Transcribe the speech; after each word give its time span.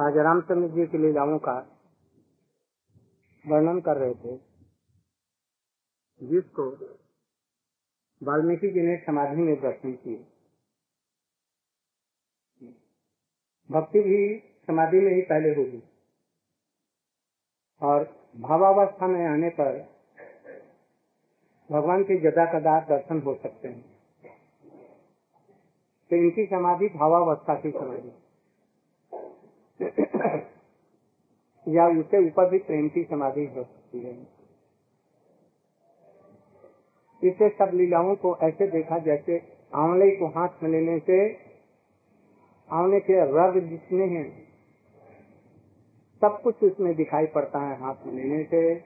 आज 0.00 0.16
रामचंद्र 0.16 0.74
जी 0.74 0.86
की 0.86 0.98
लीलाओं 0.98 1.38
का 1.38 1.80
वर्णन 3.46 3.80
कर 3.80 3.96
रहे 3.96 4.14
थे, 4.14 4.40
जिसको 6.22 6.70
वाल्मीकि 8.22 8.68
जी 8.68 8.80
ने 8.80 8.96
समाधि 8.96 9.42
में 9.42 9.60
दर्शन 9.60 9.92
किए। 9.92 10.26
भक्ति 13.70 14.00
भी 14.00 14.38
समाधि 14.66 15.00
में 15.00 15.14
ही 15.14 15.22
पहले 15.22 15.54
होगी। 15.54 15.82
और 17.82 18.28
भावावस्था 18.36 19.06
में 19.06 19.26
आने 19.26 19.48
पर 19.48 19.78
भगवान 21.72 22.02
के 22.02 22.20
जदा 22.20 22.44
कदा 22.44 22.80
दर्शन 22.80 23.22
हो 23.22 23.34
सकते 23.34 23.68
हैं। 23.68 23.98
तो 26.10 26.16
इनकी 26.16 26.46
समाधि 26.46 26.88
भावावस्था 26.88 27.60
की 27.60 27.70
समाधि। 27.70 28.25
या 31.68 32.00
उससे 32.00 32.26
ऊपर 32.26 32.50
भी 32.50 32.58
प्रेम 32.58 32.88
की 32.88 33.04
समाधि 33.04 33.46
हो 33.46 33.62
सकती 33.64 34.00
है। 34.00 34.28
इसे 37.22 37.48
सब 37.48 37.70
लीलाओं 37.74 38.14
को 38.16 38.36
ऐसे 38.42 38.66
देखा 38.66 38.98
जैसे 38.98 39.42
आंवले 39.74 40.10
को 40.10 40.26
हाथ 40.26 40.62
में 40.62 40.70
लेने 40.70 40.98
से 40.98 41.38
आंवले 42.70 43.00
के 43.00 43.12
रग 43.12 43.68
जितने 43.68 44.04
हैं, 44.04 44.48
सब 46.20 46.40
कुछ 46.42 46.62
उसमें 46.62 46.94
दिखाई 46.94 47.26
पड़ता 47.26 47.58
है 47.58 47.80
हाथ 47.80 48.06
में 48.06 48.14
लेने 48.14 48.44
से। 48.44 48.84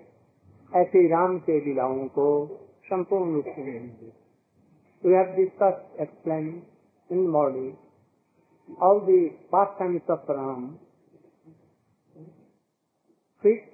ऐसे 0.75 1.09
राम 1.09 1.39
के 1.39 1.61
लीलाओं 1.61 2.09
को 2.09 2.47
संपूर्ण 2.85 3.33
रूप 3.33 3.45
से 3.45 3.65
लेंगे 3.65 4.21
We 5.05 5.13
have 5.13 5.31
discussed, 5.37 5.85
explained 5.99 6.63
in 7.11 7.33
body 7.33 7.75
all 8.81 9.01
the 9.07 9.31
pastimes 9.51 10.03
of 10.09 10.21
Ram 10.29 10.79
which 13.43 13.65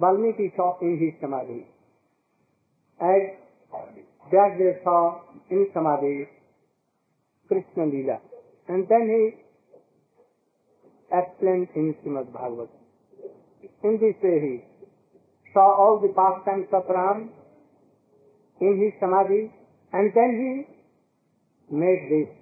Valmiki 0.00 0.52
saw 0.56 0.78
in 0.80 0.98
his 0.98 1.14
Samadhi. 1.20 1.66
As 3.00 3.38
they 4.30 4.72
saw 4.82 5.20
in 5.50 5.68
Samadhi 5.72 6.28
Krishna 7.48 7.84
Leela. 7.84 8.18
And 8.68 8.88
then 8.88 9.08
he 9.12 9.22
explained 11.12 11.68
in 11.76 11.94
Srimad 12.02 12.32
Bhagavatam. 12.32 12.68
In 13.84 13.98
this 14.00 14.16
way 14.22 14.38
he 14.40 14.64
saw 15.52 15.76
all 15.76 16.00
the 16.00 16.08
pastimes 16.08 16.68
of 16.72 16.84
Ram 16.88 17.30
in 18.60 18.80
his 18.82 18.92
Samadhi 19.00 19.52
and 19.92 20.12
then 20.14 20.30
he 20.40 21.76
made 21.76 22.08
this. 22.10 22.41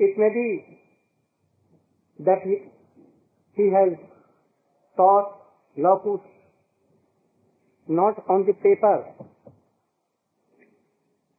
It 0.00 0.16
may 0.16 0.28
be 0.30 0.78
that 2.18 2.40
he, 2.42 2.56
he 3.56 3.70
has 3.70 3.98
taught 4.98 5.36
locus 5.76 6.20
not 7.88 8.24
on 8.28 8.46
the 8.46 8.54
paper 8.54 9.04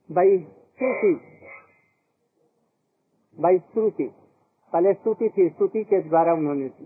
by 0.09 0.25
Shruti, 0.77 1.13
by 3.37 3.53
Shruti. 3.73 4.09
पहले 4.73 4.93
स्तुति 4.93 5.27
थी 5.29 5.47
स्तुति 5.49 5.83
के 5.83 6.01
द्वारा 6.01 6.33
उन्होंने 6.33 6.67
की 6.69 6.85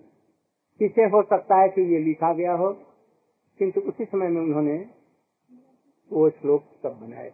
किसे 0.79 1.03
हो 1.09 1.21
सकता 1.23 1.59
है 1.61 1.67
कि 1.69 1.81
ये 1.93 1.99
लिखा 2.03 2.33
गया 2.33 2.53
हो 2.53 2.71
किंतु 3.59 3.81
उसी 3.89 4.05
समय 4.05 4.27
में 4.27 4.41
उन्होंने 4.41 4.77
वो 6.11 6.29
श्लोक 6.29 6.63
सब 6.83 6.99
बनाए 7.01 7.33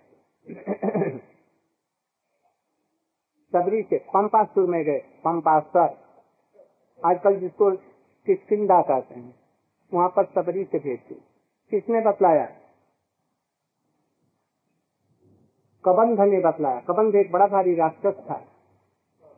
सबरी 3.53 3.81
से, 3.81 3.97
पंपासुर 3.97 4.69
में 4.69 4.83
गए, 4.83 4.99
पंपासर। 5.23 5.97
आजकल 6.99 7.39
जिसको 7.39 7.71
किसकिदा 8.27 8.81
कहते 8.81 9.15
हैं, 9.15 9.33
वहाँ 9.91 10.09
पर 10.09 10.25
सबरी 10.25 10.63
से 10.63 10.79
भेजते 10.79 11.15
किसने 11.71 12.01
बतलाया? 12.01 12.45
कबंध 15.85 16.19
ने 16.21 16.39
बतलाया। 16.41 16.79
कबंध 16.79 17.15
एक 17.15 17.31
बड़ा 17.31 17.47
भारी 17.47 17.75
राक्षस 17.75 18.19
था। 18.21 18.39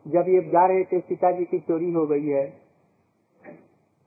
जब 0.06 0.30
ये 0.30 0.42
जा 0.50 0.66
रहे 0.66 0.84
थे 0.84 1.00
सीता 1.00 1.32
जी 1.32 1.46
की 1.46 1.60
चोरी 1.60 1.92
हो 1.92 2.06
गई 2.08 2.28
है 2.28 2.46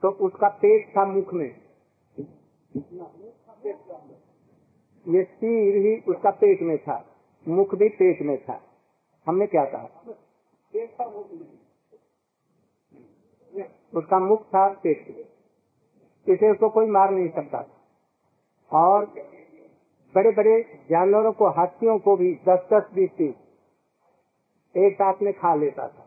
तो 0.02 0.08
उसका 0.22 0.48
पेट 0.62 0.88
था 0.96 1.04
मुख 1.06 1.32
में। 1.34 1.48
ये 5.06 5.22
सिर 5.24 5.76
ही 5.76 5.96
उसका 6.08 6.30
पेट 6.32 6.62
में 6.62 6.76
था, 6.78 7.04
मुख 7.46 7.74
भी 7.74 7.88
पेट 7.90 8.22
में 8.22 8.36
था। 8.38 8.60
हमने 9.26 9.46
क्या 9.46 9.64
कहा? 9.64 10.14
उसका 13.94 14.18
मुख 14.18 14.42
था 14.46 14.68
पेट 14.82 15.26
इसे 16.26 16.50
उसको 16.50 16.68
कोई 16.68 16.86
मार 16.90 17.10
नहीं 17.10 17.28
सकता 17.28 17.58
और 18.70 19.04
बड़े 20.14 20.30
बड़े 20.30 20.60
जानवरों 20.90 21.32
को, 21.32 21.48
हाथियों 21.50 21.98
को 21.98 22.16
भी 22.16 22.32
दस 22.48 22.66
दस 22.72 22.88
बीस 22.94 23.10
तीस 23.10 23.34
एक 24.74 24.94
साथ 24.94 25.22
में 25.22 25.32
खा 25.32 25.54
लेता 25.54 25.86
था। 25.88 26.06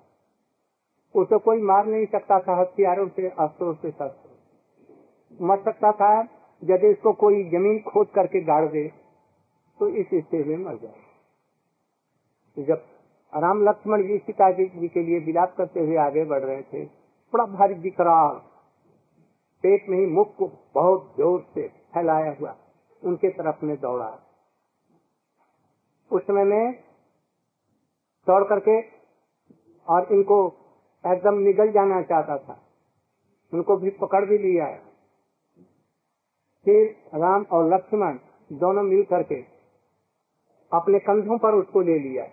उसे 1.15 1.37
कोई 1.39 1.61
मार 1.61 1.85
नहीं 1.85 2.05
सकता 2.05 2.39
था, 2.39 2.55
हथियारों 2.61 3.07
से, 3.07 3.29
अस्त्रों 3.29 3.73
से, 3.73 3.91
शस्त्र 3.91 5.43
मर 5.43 5.63
सकता 5.63 5.91
था, 5.91 6.11
यदि 6.61 6.87
इसको 6.87 7.13
कोई 7.13 7.43
ज़मीन 7.49 7.79
खोद 7.81 8.07
करके 8.15 8.41
गाड़ 8.43 8.65
दे 8.67 8.87
तो 9.79 9.87
इस 9.89 10.07
स्थिति 10.07 10.43
में 10.43 10.57
मर 10.65 10.77
जाए 10.77 12.63
जब 12.65 12.85
राम 13.33 13.63
लक्ष्मण 13.63 14.01
जी 14.03 14.17
सीता 14.17 14.49
जी 14.51 14.87
के 14.87 15.01
लिए 15.03 15.19
विलाप 15.25 15.53
करते 15.57 15.79
हुए 15.79 15.97
आगे 15.99 16.23
बढ़ 16.25 16.43
रहे 16.43 16.61
थे। 16.63 16.83
बड़ा 17.33 17.45
भारी 17.47 17.73
विकराल 17.79 18.35
पेट 19.63 19.89
में 19.89 19.97
ही 19.97 20.05
मुख 20.07 20.35
को 20.35 20.47
बहुत 20.75 21.13
ज़ोर 21.17 21.41
से 21.53 21.67
फैलाया 21.93 22.35
हुआ, 22.39 22.55
उनके 23.03 23.29
तरफ़ 23.31 23.65
में 23.65 23.75
दौड़ा। 23.79 24.07
उस 26.11 26.23
समय 26.23 26.43
में 26.43 26.73
दौड़ 28.27 28.43
करके 28.43 28.79
और 29.87 30.07
इनको 30.13 30.37
एकदम 31.03 31.37
निगल 31.39 31.71
जाना 31.71 32.01
चाहता 32.03 32.37
था। 32.37 32.59
उनको 33.53 33.77
भी 33.77 33.89
पकड़ 33.99 34.23
भी 34.25 34.37
लिया 34.39 34.65
है। 34.65 34.81
फिर 36.65 37.19
राम 37.19 37.45
और 37.51 37.73
लक्ष्मण 37.73 38.17
दोनों 38.51 38.83
मिल 38.83 39.03
करके 39.09 39.41
अपने 40.71 40.99
कंधों 41.01 41.37
पर 41.37 41.53
उसको 41.55 41.81
ले 41.81 41.97
लिया। 41.99 42.27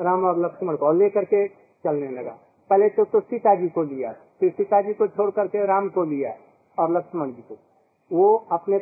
राम 0.00 0.24
और 0.24 0.38
लक्ष्मण 0.38 0.76
को 0.76 0.92
लेकर 0.92 1.24
के 1.24 1.48
चलने 1.84 2.08
लगा। 2.08 2.38
पहले 2.70 2.88
तो, 2.88 3.04
तो 3.04 3.20
सीता 3.20 3.54
जी 3.54 3.68
को 3.68 3.82
लिया 3.82 4.12
फिर 4.12 4.52
सीता 4.52 4.80
जी 4.82 4.92
को 4.94 5.06
छोड़ 5.06 5.30
करके 5.30 5.66
राम 5.66 5.88
को 5.88 6.04
लिया 6.04 6.36
और 6.78 6.90
लक्ष्मण 6.90 7.32
जी 7.32 7.42
को। 7.42 7.56
वो 8.12 8.46
अपने 8.52 8.78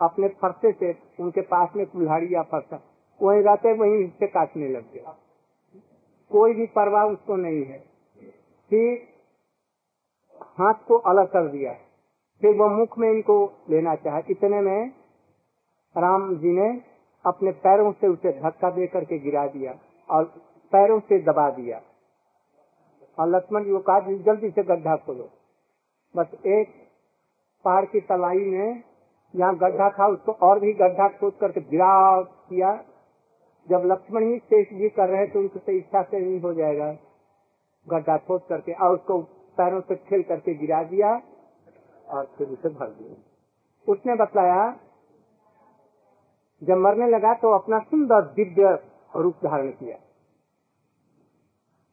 अपने 0.00 0.28
फरसे 0.28 0.72
से 0.72 0.94
उनके 1.22 1.40
पास 1.40 1.68
में 1.76 1.86
कुल्हाड़ी 1.86 2.34
या 2.34 2.42
फरसा 2.42 2.80
वही 3.22 3.40
रहते 3.40 3.72
वही 3.72 4.06
से 4.06 4.26
काटने 4.26 4.68
लग 4.68 4.92
गया। 4.92 5.16
कोई 6.30 6.54
भी 6.54 6.66
परवाह 6.66 7.04
उसको 7.04 7.36
नहीं 7.36 7.64
है। 7.64 7.78
फिर 8.70 9.08
हाथ 10.42 10.74
को 10.88 10.98
अलग 10.98 11.26
कर 11.26 11.48
दिया। 11.48 11.72
फिर 12.40 12.56
वो 12.56 12.68
मुख 12.68 12.98
में 12.98 13.10
इनको 13.10 13.52
लेना 13.70 13.94
चाहे। 13.94 14.22
इतने 14.30 14.60
में 14.60 14.88
राम 15.96 16.36
जी 16.36 16.50
ने 16.50 16.93
अपने 17.24 17.50
पैरों 17.60 17.92
से 17.92 18.08
उसे 18.08 18.32
धक्का 18.34 18.70
दे 18.70 18.86
करके 18.88 19.18
गिरा 19.20 19.46
दिया 19.48 19.74
और 20.08 20.24
पैरों 20.72 20.98
से 21.02 21.18
दबा 21.22 21.48
दिया। 21.52 21.80
और 23.18 23.28
लक्ष्मण 23.28 23.64
जी 23.64 23.70
को 23.70 23.78
कहा 23.80 24.00
जल्दी 24.24 24.50
से 24.50 24.62
गड्ढा 24.64 24.96
खोलो। 24.96 25.28
बस 26.14 26.34
एक 26.48 26.74
पहाड़ 27.64 27.84
की 27.86 28.00
तलाई 28.02 28.44
में 28.46 28.82
जहाँ 29.34 29.54
गड्ढा 29.56 29.88
था, 29.90 30.06
उसको 30.08 30.32
और 30.32 30.60
भी 30.60 30.72
गड्ढा 30.74 31.08
खोद 31.10 31.32
करके 31.40 31.60
गिरा 31.62 32.20
किया। 32.22 32.72
जब 33.68 33.82
लक्ष्मण 33.86 34.24
ही 34.24 34.38
शेष 34.40 34.72
जी 34.78 34.88
कर 34.90 35.08
रहे 35.08 35.26
तो 35.26 35.40
उनको 35.40 35.72
इच्छा 35.72 36.02
से 36.02 36.18
नहीं 36.18 36.40
हो 36.40 36.52
जाएगा 36.54 36.90
गड्ढा 37.86 38.16
खोद 38.18 38.42
करके, 38.48 38.72
और 38.74 38.94
उसको 38.94 39.18
पैरों 39.58 39.80
से 39.80 39.94
खेल 39.98 40.22
करके 40.22 40.54
गिरा 40.56 40.82
दिया 40.84 41.10
और 42.08 42.24
फिर 42.38 42.48
उसे 42.48 42.68
भर 42.70 42.88
दिया। 42.88 43.14
उसने 43.88 44.14
बतलाया 44.16 44.64
जब 46.62 46.76
मरने 46.78 47.08
लगा 47.08 47.34
तो 47.34 47.50
अपना 47.50 47.78
सुंदर 47.80 48.20
दिव्य 48.34 48.78
रूप 49.16 49.34
धारण 49.44 49.70
किया। 49.70 49.96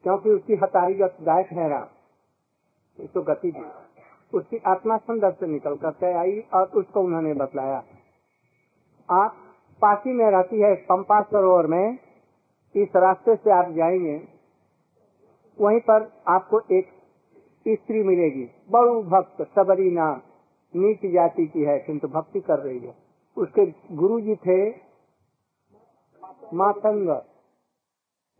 क्योंकि 0.04 0.30
उसकी 0.30 0.54
हतारीगत 0.54 1.16
गायक 1.22 1.52
है 1.52 1.68
राम 1.68 3.06
तो 3.06 3.22
गति 3.22 3.50
दी 3.52 3.64
उसकी 4.32 4.56
आत्मा 4.66 4.96
सुंदर 4.96 5.32
से 5.32 5.46
निकल 5.46 5.74
कर 5.76 5.90
तय 5.90 6.12
आई 6.12 6.40
और 6.54 6.66
उसको 6.74 7.00
उन्होंने 7.00 7.34
बतलाया, 7.34 7.82
आप 9.08 9.36
पासी 9.82 10.12
में 10.12 10.24
रहती 10.30 10.60
है 10.60 10.74
पंपा 10.74 11.20
सरोवर 11.22 11.66
में, 11.66 11.98
इस 12.74 12.96
रास्ते 12.96 13.36
से 13.36 13.50
आप 13.50 13.70
जाएँगे, 13.70 14.16
वहीं 15.58 15.80
पर 15.80 16.10
आपको 16.28 16.60
एक 16.72 16.88
स्त्री 17.68 18.02
मिलेगी। 18.02 18.48
बड़ू 18.70 19.02
भक्त 19.02 19.42
सबरी 19.54 19.90
नाम 19.90 20.20
नीच 20.74 21.06
जाति 21.12 21.46
की 21.46 21.64
है, 21.64 21.78
किंतु 21.78 22.08
भक्ति 22.08 22.40
कर 22.40 22.58
रही 22.58 22.78
है। 22.78 22.94
उसके 23.36 23.94
गुरु 23.96 24.20
जी 24.20 24.36
थे 24.36 24.70
मातंग। 26.54 27.08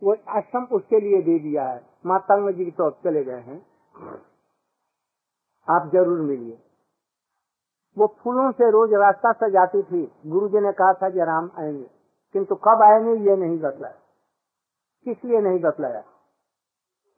वो 0.03 0.15
आश्रम 0.27 0.63
उसके 0.63 0.99
लिए 0.99 1.21
दे 1.21 1.39
दिया 1.39 1.69
है। 1.69 1.85
मातंग 2.05 2.49
जी 2.49 2.71
तो 2.71 2.83
अब 2.83 2.99
चले 3.03 3.23
गए 3.23 3.39
हैं। 3.39 3.65
आप 5.69 5.89
ज़रूर 5.93 6.19
मिलिए। 6.19 6.59
वो 7.97 8.15
फूलों 8.19 8.51
से 8.51 8.71
रोज 8.71 8.93
रास्ता 8.93 9.31
सजाती 9.31 9.83
थी। 9.83 10.11
गुरु 10.25 10.49
जी 10.49 10.59
ने 10.59 10.71
कहा 10.71 10.93
था 10.93 11.09
कि 11.09 11.19
राम 11.19 11.51
आएँगे। 11.59 11.89
किंतु 12.33 12.55
कब 12.55 12.81
आएँगे 12.81 13.29
ये 13.29 13.35
नहीं 13.35 13.59
बतलाया। 13.59 13.95
किस 15.05 15.25
लिए 15.25 15.41
नहीं 15.41 15.59
बतलाया? 15.59 16.03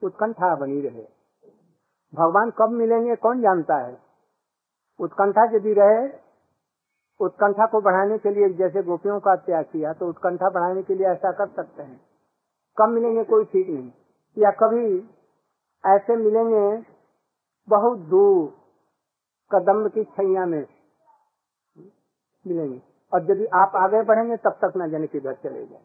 उत्कंठा 0.03 0.55
बनी 0.55 0.81
रहे। 0.81 1.07
भगवान 2.13 2.51
कब 2.51 2.69
मिलेंगे 2.69 3.15
कौन 3.15 3.41
जानता 3.41 3.77
है? 3.77 3.97
उत्कंठा 4.99 5.43
यदि 5.55 5.73
रहे 5.73 6.24
उत्कंठा 7.19 7.65
को 7.65 7.81
बढ़ाने 7.81 8.17
के 8.17 8.29
लिए 8.29 8.49
जैसे 8.49 8.83
गोपियों 8.83 9.19
का 9.19 9.35
त्याग 9.35 9.65
किया 9.65 9.93
तो 9.93 10.07
उत्कंठा 10.07 10.49
बढ़ाने 10.49 10.83
के 10.83 10.95
लिए 10.95 11.07
ऐसा 11.07 11.31
कर 11.31 11.47
सकते 11.47 11.83
हैं। 11.83 12.01
कम 12.77 12.89
मिलेंगे 12.89 13.23
कोई 13.23 13.45
ठीक 13.45 13.69
नहीं। 13.69 13.91
या 14.37 14.51
कभी 14.51 15.09
ऐसे 15.85 16.15
मिलेंगे 16.15 16.85
बहुत 17.69 17.99
दूर 17.99 18.53
कदम 19.51 19.87
की 19.87 20.03
छैया 20.03 20.45
में 20.45 20.65
मिलेंगे। 22.47 22.81
और 23.13 23.31
यदि 23.31 23.45
आप 23.45 23.71
आगे 23.75 24.03
बढ़ेंगे, 24.03 24.37
तब 24.37 24.49
तक 24.49 24.73
न 24.77 24.89
जाने 24.89 25.07
घर 25.19 25.33
चले 25.33 25.65
जाए 25.65 25.81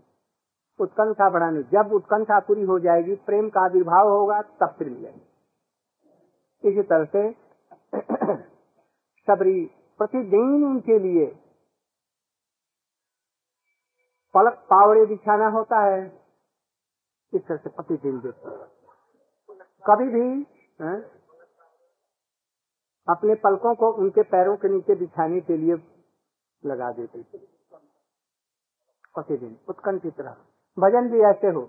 उत्कंठा 0.81 1.31
बढ़ाने, 1.31 1.63
जब 1.63 1.93
उत्कंठा 1.93 2.41
पूरी 2.41 2.63
हो 2.63 2.79
जाएगी, 2.79 3.15
प्रेम 3.15 3.49
का 3.49 3.61
आविर्भाव 3.61 4.09
होगा, 4.09 4.43
तब 4.43 4.75
फिर 4.79 4.91
मिलेंगे। 4.91 5.31
इसी 6.69 6.83
तरह 6.83 7.05
से 7.05 7.33
सबरी 9.27 9.71
प्रतिदिन 10.01 10.65
उनके 10.65 10.99
लिए। 10.99 11.27
पलक 14.35 14.53
पावड़े 14.71 15.07
बिछाना 15.07 15.49
होता 15.49 15.81
है, 15.81 16.05
इस 17.33 17.43
तरह 17.47 17.57
से 17.57 17.71
प्रतिदिन 17.71 18.21
देते 18.21 18.57
कभी 19.85 20.09
भी, 20.09 20.47
है? 20.81 20.95
अपने 23.09 23.35
पलकों 23.35 23.75
को 23.75 23.93
उनके 23.93 24.23
पैरों 24.23 24.57
के 24.57 24.69
नीचे 24.69 24.95
बिछाने 24.95 25.41
के 25.41 25.57
लिए 25.57 25.77
लगा 26.65 26.93
देते 26.93 27.23
थे 27.23 27.39
प्रतिदिन, 29.15 29.59
उत्कंठित 29.69 30.21
रहा। 30.21 30.37
भजन 30.79 31.09
भी 31.09 31.21
ऐसे 31.21 31.47
हो, 31.47 31.63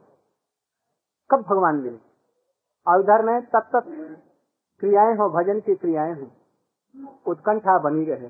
कब 1.32 1.42
भगवान 1.42 1.76
मिले? 1.76 1.98
और 2.88 3.00
उधर 3.00 3.22
में 3.22 3.42
तब 3.46 3.70
तक 3.76 3.88
क्रियाएँ 4.80 5.16
हो, 5.16 5.30
भजन 5.30 5.60
की 5.60 5.76
क्रियाएँ 5.76 6.14
हो। 6.14 6.32
उत्कंठा 7.28 7.78
बनी 7.80 8.06
रहे। 8.06 8.28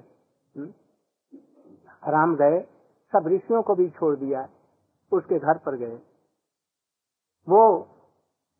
राम 2.07 2.35
गए, 2.35 2.59
सब 3.13 3.27
ऋषियों 3.27 3.61
को 3.61 3.75
भी 3.75 3.89
छोड़ 3.89 4.15
दिया, 4.15 4.47
उसके 5.11 5.39
घर 5.39 5.57
पर 5.57 5.75
गए। 5.75 5.99
वो 7.47 7.87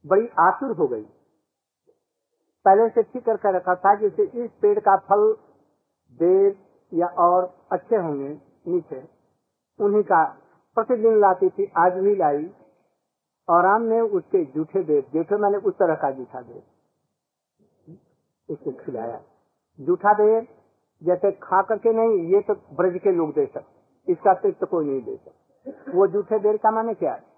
बड़ी 0.06 0.28
आतुर 0.40 0.76
हो 0.78 0.88
गई। 0.88 1.04
पहले 2.66 2.90
से 2.90 3.04
ठीक 3.04 3.30
कर 3.30 3.56
रखा 3.56 3.76
था 3.76 3.96
जैसे 3.96 4.24
इस 4.44 4.52
पेड़ 4.62 4.80
का 4.80 4.96
फल 4.98 5.34
देर 6.20 6.56
या 6.94 7.08
और 7.08 7.68
अच्छे 7.72 7.96
होंगे, 7.96 8.30
नीचे। 8.68 9.04
उन्हीं 9.80 10.04
का 10.04 10.24
प्रतिदिन 10.76 11.20
लाती 11.20 11.50
थी, 11.50 11.72
आज 11.78 11.94
भी 11.94 12.16
लाई। 12.16 12.52
और 13.50 13.64
राम 13.64 13.82
ने 13.82 14.00
उसके 14.00 14.44
जूठे 14.46 14.84
देव 14.84 15.04
जूठे 15.14 15.38
मैंने 15.38 15.58
उस 15.58 15.74
तरह 15.74 15.96
का 15.96 16.12
जूठा 16.12 16.42
देव 16.42 16.62
उसको 18.50 18.72
खिलाया। 18.72 19.22
जूठा 19.82 20.14
दे, 20.14 20.42
जैसे 21.02 21.32
खा 21.32 21.62
करके 21.62 21.94
नहीं, 21.94 22.18
ये 22.34 22.42
तो 22.42 22.54
ब्रज 22.76 23.00
के 23.04 23.12
लोग 23.12 23.34
दे 23.34 23.46
सकते। 23.46 24.12
इसका 24.12 24.34
तो 24.34 24.66
कोई 24.66 24.86
नहीं 24.86 25.02
दे 25.02 25.16
सकते। 25.16 25.92
वो 25.92 26.08
जूठे 26.08 26.40
देर 26.40 26.58
का 26.58 26.72
माने 26.72 26.94
क्या 26.94 27.14
है? 27.14 27.30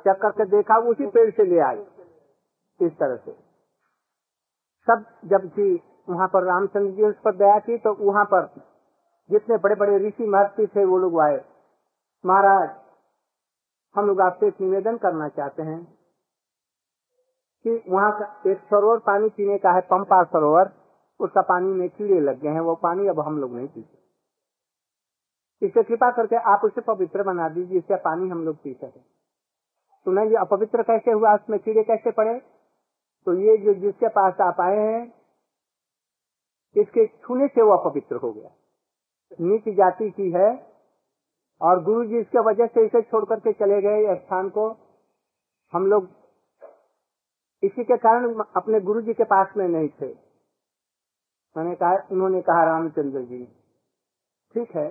चक 0.00 0.18
करके 0.22 0.44
देखा, 0.44 0.76
उसी 0.78 1.06
पेड़ 1.06 1.30
से 1.30 1.44
ले 1.44 1.58
आए। 1.58 1.86
इस 2.80 2.92
तरह 2.92 3.16
से। 3.16 3.32
सब 4.86 5.04
जबकि 5.24 5.80
वहाँ 6.08 6.28
पर 6.28 6.42
रामचंद्र 6.42 6.90
जी 6.90 7.02
उस 7.02 7.14
पर 7.24 7.36
दया 7.36 7.58
की 7.58 7.78
तो 7.78 7.94
वहाँ 7.94 8.24
पर 8.24 8.48
जितने 9.30 9.56
बड़े 9.56 9.74
बड़े 9.74 9.98
ऋषि 9.98 10.26
महर्षि 10.26 10.66
थे, 10.66 10.84
वो 10.84 10.98
लोग 10.98 11.20
आए। 11.20 11.44
महाराज, 12.24 12.68
हम 13.94 14.06
लोग 14.06 14.20
आपसे 14.20 14.46
एक 14.46 14.60
निवेदन 14.60 14.96
करना 14.96 15.28
चाहते 15.28 15.62
हैं। 15.62 15.97
कि 17.64 17.82
वहाँ 17.88 18.12
का 18.12 18.50
एक 18.50 18.58
सरोवर 18.58 18.98
पानी 18.98 19.28
पीने 19.28 19.58
का 19.58 19.70
है 19.72 19.80
पंपा 19.80 20.22
सरोवर, 20.24 20.70
उसका 21.20 21.40
पानी 21.40 21.66
में 21.66 21.88
कीड़े 21.88 22.20
लग 22.20 22.40
गए 22.40 22.48
हैं, 22.48 22.60
वो 22.60 22.74
पानी 22.74 23.08
अब 23.08 23.20
हम 23.20 23.38
लोग 23.38 23.54
नहीं 23.54 23.68
पीते। 23.68 25.66
इसे 25.66 25.82
कृपा 25.82 26.10
करके 26.10 26.36
आप 26.36 26.60
उसे 26.64 26.80
पवित्र 26.80 27.22
बना 27.22 27.48
दीजिए, 27.48 27.78
इससे 27.78 27.96
पानी 27.96 28.28
हम 28.28 28.44
लोग 28.44 28.56
पी 28.56 28.74
सके। 28.74 29.00
सुना 30.06 30.22
ये 30.22 30.36
अपवित्र 30.36 30.82
कैसे 30.82 31.10
हुआ, 31.10 31.34
उसमें 31.34 31.58
कीड़े 31.60 31.82
कैसे 31.82 32.10
पड़े? 32.10 32.38
तो 33.26 33.34
ये 33.34 33.56
जो 33.56 33.74
जिसके 33.74 34.08
पास 34.08 34.40
आप 34.40 34.60
आए 34.60 34.76
हैं, 34.76 35.14
इसके 36.76 37.06
छूने 37.06 37.46
से 37.46 37.62
वो 37.62 37.72
अपवित्र 37.72 38.16
हो 38.16 38.32
गया। 38.32 38.50
नीच 39.40 39.68
जाति 39.68 40.10
की 40.10 40.30
है, 40.30 40.66
और 41.60 41.82
गुरु 41.82 42.04
जी 42.04 42.18
इसके 42.18 42.38
वजह 42.38 42.66
से 42.66 42.84
इसे 42.86 43.02
छोड़ 43.02 43.24
करके 43.24 43.52
चले 43.52 43.80
गए 43.82 44.14
स्थान 44.16 44.48
को। 44.48 44.76
हम 45.72 45.86
लोग 45.86 46.17
इसी 47.62 47.84
के 47.84 47.96
कारण 47.98 48.42
अपने 48.56 48.80
गुरु 48.82 49.00
जी 49.02 49.14
के 49.14 49.24
पास 49.26 49.52
में 49.56 49.66
नहीं 49.68 49.88
थे। 49.90 50.08
मैंने 51.56 51.74
कहा, 51.74 51.96
उन्होंने 52.12 52.40
कहा, 52.42 52.64
रामचंद्र 52.64 53.20
जी, 53.22 53.44
ठीक 54.54 54.76
है, 54.76 54.88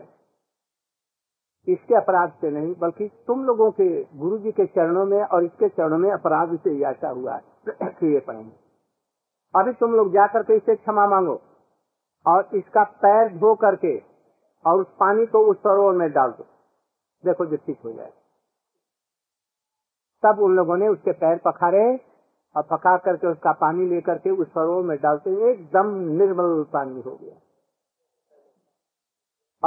इसके 1.67 1.95
अपराध 1.95 2.31
से 2.41 2.49
नहीं, 2.51 2.73
बल्कि 2.75 3.07
तुम 3.27 3.43
लोगों 3.45 3.69
के 3.71 3.87
गुरु 4.17 4.37
जी 4.37 4.51
के 4.51 4.65
चरणों 4.67 5.05
में 5.05 5.21
और 5.21 5.43
इसके 5.43 5.69
चरणों 5.69 5.97
में 5.97 6.11
अपराध 6.11 6.55
से 6.57 6.77
ऐसा 6.85 7.09
हुआ 7.09 7.37
ये 7.67 8.19
पड़ेंगे 8.19 8.55
अभी 9.53 9.73
तुम 9.75 9.93
लोग 9.95 10.11
जाकर 10.13 10.43
के 10.43 10.55
इसे 10.55 10.75
क्षमा 10.75 11.05
मांगो 11.07 11.33
और 12.25 12.49
इसका 12.55 12.83
पैर 13.01 13.29
धो 13.37 13.53
करके 13.55 13.97
और 14.65 14.81
उस 14.81 14.87
पानी 14.99 15.25
को 15.25 15.39
उस 15.51 15.57
सरोवर 15.57 15.93
में 15.93 16.11
डाल 16.11 16.31
दो। 16.31 16.43
देखो 17.23 17.45
जो 17.45 17.57
ठीक 17.57 17.79
हो 17.85 17.91
जाए। 17.93 18.11
तब 20.23 20.39
उन 20.39 20.55
लोगों 20.55 20.77
ने 20.77 20.87
उसके 20.87 21.11
पैर 21.15 21.37
पखारे 21.45 21.83
और 22.55 22.63
पका 22.63 22.97
करके 22.97 23.27
उसका 23.27 23.51
पानी 23.51 23.85
लेकर 23.85 24.17
के 24.17 24.29
उस 24.29 24.47
सरोवर 24.47 24.83
में 24.83 24.97
डालते 24.97 25.51
एकदम 25.51 25.87
निर्मल 25.95 26.63
पानी 26.63 27.01
हो 27.01 27.15
गया। 27.15 27.35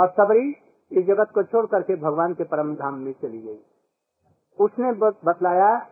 और 0.02 0.08
सबरी 0.08 0.54
इस 0.90 1.06
जगत 1.06 1.30
को 1.34 1.42
छोड़ 1.42 1.66
करके 1.66 1.96
भगवान 1.96 2.34
के 2.34 2.44
परम 2.44 2.74
धाम 2.74 2.94
में 2.94 3.12
चली 3.12 3.42
गई। 3.42 3.58
उसने 4.60 4.92
बतलाया, 4.92 5.90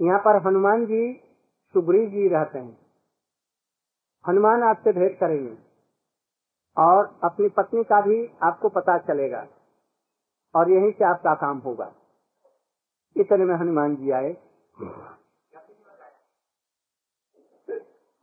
यहाँ 0.00 0.18
पर 0.18 0.46
हनुमान 0.46 0.86
जी, 0.86 1.14
सुग्रीव 1.72 2.10
जी 2.10 2.28
रहते 2.28 2.58
हैं। 2.58 2.78
हनुमान 4.28 4.62
आपसे 4.62 4.92
भेंट 4.92 5.18
करेंगे। 5.18 5.58
और 6.78 7.18
अपनी 7.24 7.48
पत्नी 7.48 7.84
का 7.84 8.00
भी 8.00 8.30
आपको 8.42 8.68
पता 8.68 8.98
चलेगा। 8.98 9.46
और 10.54 10.70
यहीं 10.70 10.92
से 10.92 11.04
आपका 11.04 11.34
काम 11.34 11.58
होगा। 11.58 11.92
इतने 13.16 13.44
में 13.44 13.54
हनुमान 13.54 13.96
जी 13.96 14.10
आए। 14.10 14.36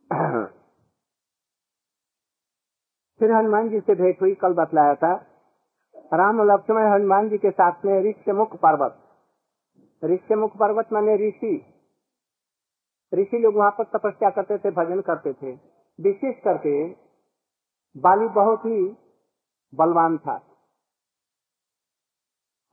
फिर 3.18 3.32
हनुमान 3.32 3.68
जी 3.68 3.80
से 3.80 3.94
भेंट 3.94 4.20
हुई, 4.20 4.34
कल 4.34 4.52
बतलाया 4.52 4.94
था। 4.94 5.14
राम 5.94 6.42
लक्ष्मण 6.42 6.92
हनुमान 6.92 7.28
जी 7.28 7.38
के 7.38 7.50
साथ 7.50 7.84
में 7.84 8.00
ऋष्यमुख 8.00 8.56
पर्वत। 8.56 8.98
ऋष्यमुख 10.04 10.56
पर्वत 10.56 10.88
माने 10.92 11.28
ऋषि। 11.28 11.66
ऋषि 13.14 13.38
लोग 13.38 13.54
वहाँ 13.54 13.70
पर 13.70 13.84
तपस्या 13.84 14.30
करते 14.30 14.58
थे, 14.58 14.70
भजन 14.70 15.00
करते 15.00 15.32
थे। 15.32 15.52
विशेष 16.00 16.42
करके 16.44 16.88
बाली 18.00 18.28
बहुत 18.28 18.60
ही 18.60 18.96
बलवान 19.74 20.18
था। 20.18 20.42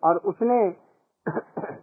और 0.04 0.18
उसने 0.18 0.70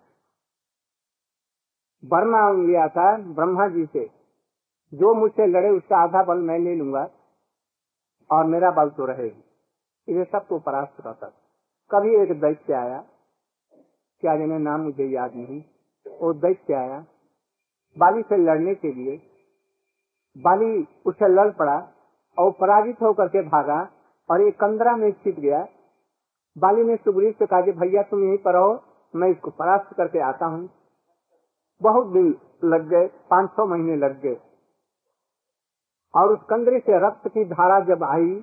बर्मा 2.04 2.52
लिया 2.52 2.88
था 2.88 3.16
ब्रह्मा 3.16 3.68
जी 3.68 3.87
से। 3.87 4.22
जो 4.92 5.12
मुझसे 5.14 5.46
लड़े 5.49 5.68
उसका 5.70 5.96
आधा 5.99 6.22
बल 6.25 6.38
मैं 6.46 6.58
ले 6.58 6.75
लूँगा 6.76 7.08
और 8.30 8.44
मेरा 8.46 8.70
बल 8.72 8.88
तो 8.90 9.04
रहेगी। 9.06 10.14
ये 10.14 10.25
सबको 10.25 10.58
परास्त 10.61 11.02
करता 11.02 11.30
कभी 11.90 12.14
एक 12.16 12.32
दैत्य 12.40 12.75
आया 12.75 12.99
क्या 14.22 14.37
जिन्हें 14.37 14.58
नाम 14.61 14.80
मुझे 14.80 15.06
याद 15.08 15.32
नहीं। 15.37 15.61
वो 16.06 16.32
दैत्य 16.34 16.75
आया, 16.75 16.99
बाली 17.96 18.22
से 18.22 18.37
लड़ने 18.38 18.75
के 18.75 18.92
लिए, 18.92 19.16
बाली 20.37 20.87
उसे 21.06 21.28
लड़ 21.28 21.50
पड़ा 21.52 21.76
और 22.38 22.50
पराजित 22.61 23.02
होकर 23.02 23.28
के 23.28 23.42
भागा 23.49 23.80
और 24.28 24.40
एक 24.40 24.54
कंदरा 24.56 24.96
में 24.96 25.11
छिप 25.14 25.40
गया। 25.40 25.66
बाली 26.56 26.84
ने 26.84 26.96
सुग्रीव 26.99 27.34
से 27.38 27.46
कहा 27.46 27.61
भैया 27.80 28.02
तुम 28.04 28.25
यहीं 28.25 28.38
पर 28.38 28.52
रहो, 28.52 28.80
मैं 29.14 29.28
इसको 29.28 29.50
परास्त 29.52 29.94
करके 29.96 30.20
आता 30.22 30.46
हूँ। 30.46 30.68
बहुत 31.80 32.06
दिन 32.08 32.34
लग 32.64 32.88
गए, 32.88 33.06
पाँच 33.30 33.50
छह 33.50 33.64
महीने 33.64 33.96
लग 33.96 34.20
गए। 34.22 34.37
और 36.14 36.33
उस 36.33 36.40
कंदरे 36.50 36.78
से 36.78 36.99
रक्त 37.07 37.28
की 37.28 37.45
धारा 37.45 37.78
जब 37.85 38.04
आई 38.04 38.35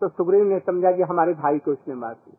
तो 0.00 0.08
सुग्रीव 0.08 0.44
ने 0.44 0.58
समझा 0.60 0.92
कि 0.92 1.02
हमारे 1.02 1.32
भाई 1.34 1.58
को 1.58 1.72
उसने 1.72 1.94
मार 1.94 2.14
दी 2.14 2.36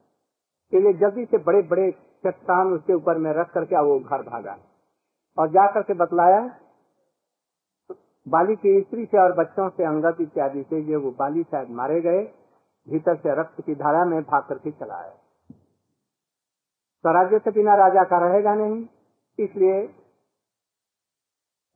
इसलिए 0.74 0.94
जल्दी 0.94 1.26
से 1.26 1.38
बड़े 1.38 1.62
बड़े 1.62 1.92
चट्टान 2.24 2.74
उसके 2.74 2.94
ऊपर 2.94 3.18
में 3.18 3.32
रख 3.34 3.52
करके 3.54 3.82
वो 3.84 4.00
घर 4.00 4.22
भागा। 4.22 4.58
और 5.38 5.50
जाकर 5.50 5.82
के 5.82 5.94
बतलाया, 5.94 6.40
बाली 8.28 8.56
की 8.56 8.80
स्त्री 8.82 9.06
से 9.06 9.18
और 9.18 9.34
बच्चों 9.34 9.70
से 9.70 9.84
अंगत 9.84 10.22
इत्यादि 10.22 10.64
से 10.64 10.80
ये 10.82 10.96
वो 10.96 11.12
बाली 11.12 11.44
शायद 11.44 11.70
मारे 11.72 12.00
गए, 12.02 12.24
भीतर 12.88 13.16
से 13.16 13.36
रक्त 13.42 13.62
की 13.62 13.76
धारा 13.76 14.04
में 14.06 14.22
भाग 14.24 14.44
करके 14.44 14.72
चला 14.72 14.96
आया। 14.96 15.14
तो 17.06 17.40
से 17.40 17.52
बिना 17.52 17.76
राजा 17.76 18.04
का 18.04 18.18
रहेगा 18.18 18.54
नहीं, 18.56 18.86
इसलिए 19.40 19.82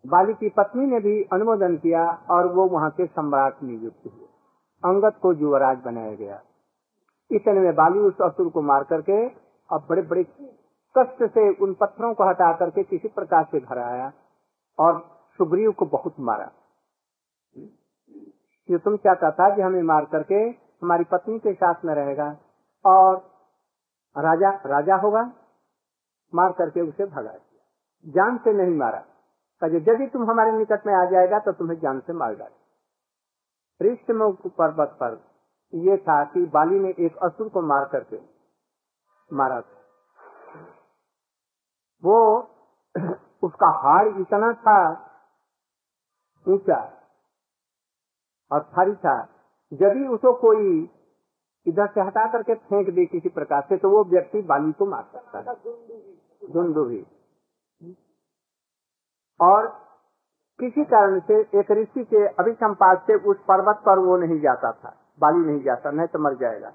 बाली 0.07 0.33
की 0.33 0.49
पत्नी 0.49 0.85
ने 0.85 0.99
भी 0.99 1.23
अनुमोदन 1.23 1.77
किया 1.77 2.25
और 2.29 2.47
वो 2.47 2.65
वहाँ 2.65 2.89
के 2.89 3.05
सम्राट 3.05 3.63
नियुक्त 3.63 4.01
हुए। 4.05 4.27
अंगत 4.85 5.19
को 5.21 5.33
युवराज 5.33 5.77
बनाया 5.77 6.15
गया। 6.15 6.41
इतने 7.31 7.53
में 7.53 7.75
बाली 7.75 7.99
उस 7.99 8.21
असुर 8.21 8.49
को 8.49 8.61
मार 8.61 8.83
करके 8.83 9.27
और 9.69 9.79
बड़े 9.89 10.01
बड़े 10.01 10.23
कष्ट 10.97 11.23
से 11.23 11.53
उन 11.53 11.73
पत्थरों 11.73 12.13
को 12.13 12.23
हटा 12.23 12.53
करके 12.53 12.83
किसी 12.83 13.07
प्रकार 13.07 13.43
से 13.43 13.59
घर 13.59 13.77
आया 13.77 14.11
और 14.79 15.21
सुग्रीव 15.37 15.71
को 15.71 15.85
बहुत 15.85 16.15
मारा। 16.19 16.51
ये 18.69 18.77
तुम 18.77 18.97
क्या 18.97 19.13
कहता 19.13 19.55
कि 19.55 19.61
हमें 19.61 19.81
मार 19.81 20.05
करके 20.05 20.35
हमारी 20.83 21.03
पत्नी 21.03 21.39
के 21.39 21.53
साथ 21.53 21.85
में 21.85 21.95
रहेगा 21.95 22.37
और 22.85 23.15
राजा 24.17 24.49
राजा 24.65 24.95
होगा? 24.95 25.31
मार 26.35 26.51
करके 26.51 26.81
उसे 26.81 27.05
भगा 27.05 27.31
दिया। 27.31 28.11
जान 28.11 28.37
से 28.37 28.53
नहीं 28.53 28.75
मारा। 28.77 29.03
कहे 29.61 29.77
यदि 29.77 30.07
तुम 30.07 30.29
हमारे 30.31 30.51
निकट 30.51 30.85
में 30.85 30.93
आ 30.93 31.05
जाएगा 31.05 31.39
तो 31.39 31.51
तुम्हें 31.51 31.79
जान 31.79 31.99
से 31.99 32.13
मार 32.13 32.35
डाले। 32.35 32.57
पर्वत 34.49 34.97
पर 35.03 35.17
ये 35.73 35.97
था 35.97 36.23
कि 36.23 36.45
बाली 36.45 36.79
ने 36.79 36.89
एक 36.99 37.17
असुर 37.17 37.49
को 37.49 37.61
मार 37.61 37.85
करके 37.85 38.19
मारा 39.31 39.61
था। 39.61 39.77
वो 42.03 42.17
उसका 43.43 43.67
हाड़ 43.79 44.07
इतना 44.07 44.53
था, 44.53 44.79
ऊँचा 46.47 46.79
और 48.51 48.63
थारी 48.63 48.95
था, 48.95 49.17
यदि 49.73 50.07
उसको 50.07 50.33
कोई 50.33 50.89
इधर 51.65 51.87
से 51.87 52.01
हटा 52.01 52.25
करके 52.31 52.55
फेंक 52.55 52.89
दे 52.89 53.05
किसी 53.05 53.29
प्रकार 53.29 53.61
से 53.61 53.77
तो 53.77 53.89
वो 53.89 54.03
व्यक्ति 54.03 54.41
बाली 54.41 54.71
को 54.71 54.85
मार 54.85 55.03
सकता 55.13 55.39
है। 55.39 55.45
धुंधु 56.53 56.83
भी 56.83 56.99
और 59.39 59.67
किसी 60.59 60.83
कारण 60.85 61.19
से 61.27 61.39
एक 61.59 61.71
ऋषि 61.71 62.03
के 62.03 62.25
अभिसंपाद 62.35 63.03
से 63.07 63.15
उस 63.29 63.37
पर्वत 63.47 63.81
पर 63.85 63.99
वो 63.99 64.17
नहीं 64.17 64.39
जाता 64.39 64.71
था 64.73 64.95
बाली 65.19 65.45
नहीं 65.45 65.61
जाता 65.63 65.91
नहीं 65.91 66.07
तो 66.07 66.19
मर 66.19 66.35
जाएगा। 66.35 66.71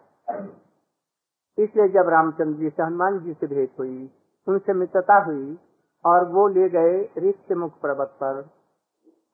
इसलिए 1.59 1.89
जब 1.89 2.09
रामचंद्र 2.09 2.59
जी 2.61 2.71
से 2.71 2.83
हनुमान 2.83 3.19
जी 3.21 3.33
से 3.33 3.47
भेंट 3.47 3.71
हुई 3.79 4.11
उनसे 4.47 4.73
मित्रता 4.73 5.19
हुई 5.25 5.59
और 6.05 6.25
वो 6.29 6.47
ले 6.49 6.69
गए 6.69 6.97
ऋष 7.19 7.53
मुख 7.57 7.79
पर्वत 7.81 8.17
पर 8.23 8.45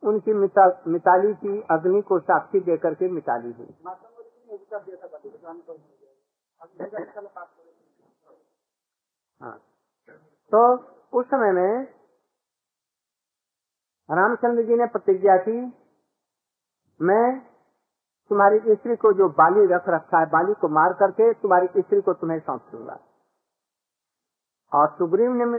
उनकी 0.03 0.33
मिता, 0.33 0.67
मिताली 0.87 1.33
की 1.35 1.61
अग्नि 1.71 2.03
को 2.03 2.19
साक्षी 2.19 2.61
देकर 2.61 2.95
के 2.95 3.09
मिताली 3.09 3.53
हुई। 3.53 3.75
हाँ। 9.41 9.57
तो 10.53 10.61
उस 11.13 11.27
समय 11.27 11.53
में 11.53 12.00
रामचंद्र 14.11 14.63
जी 14.63 14.77
ने 14.77 14.87
प्रतिज्ञा 14.87 15.37
की, 15.37 15.61
मैं 17.01 17.41
तुम्हारी 18.31 18.59
स्त्री 18.75 18.97
को 18.97 19.13
जो 19.13 19.29
बाली 19.29 19.67
रख 19.67 19.89
रखा 19.89 20.19
है, 20.19 20.27
बाली 20.27 20.55
को 20.55 20.69
मार 20.69 20.93
करके 20.93 21.33
तुम्हारी 21.33 21.67
स्त्री 21.67 22.01
को 22.01 22.13
तुम्हें 22.13 22.39
सौंप 22.41 22.69
दूँगा। 22.73 22.99
और 24.73 24.89
सुग्रीव 24.99 25.33
ने 25.33 25.59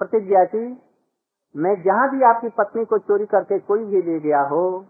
प्रतिज्ञा 0.00 0.44
की, 0.44 0.66
मैं 1.56 1.82
जहाँ 1.82 2.10
भी 2.10 2.22
आपकी 2.22 2.48
पत्नी 2.48 2.84
को 2.84 2.98
चोरी 2.98 3.26
करके 3.26 3.58
कोई 3.58 3.84
भी 3.84 4.02
ले 4.02 4.20
गया 4.20 4.42
हो, 4.42 4.86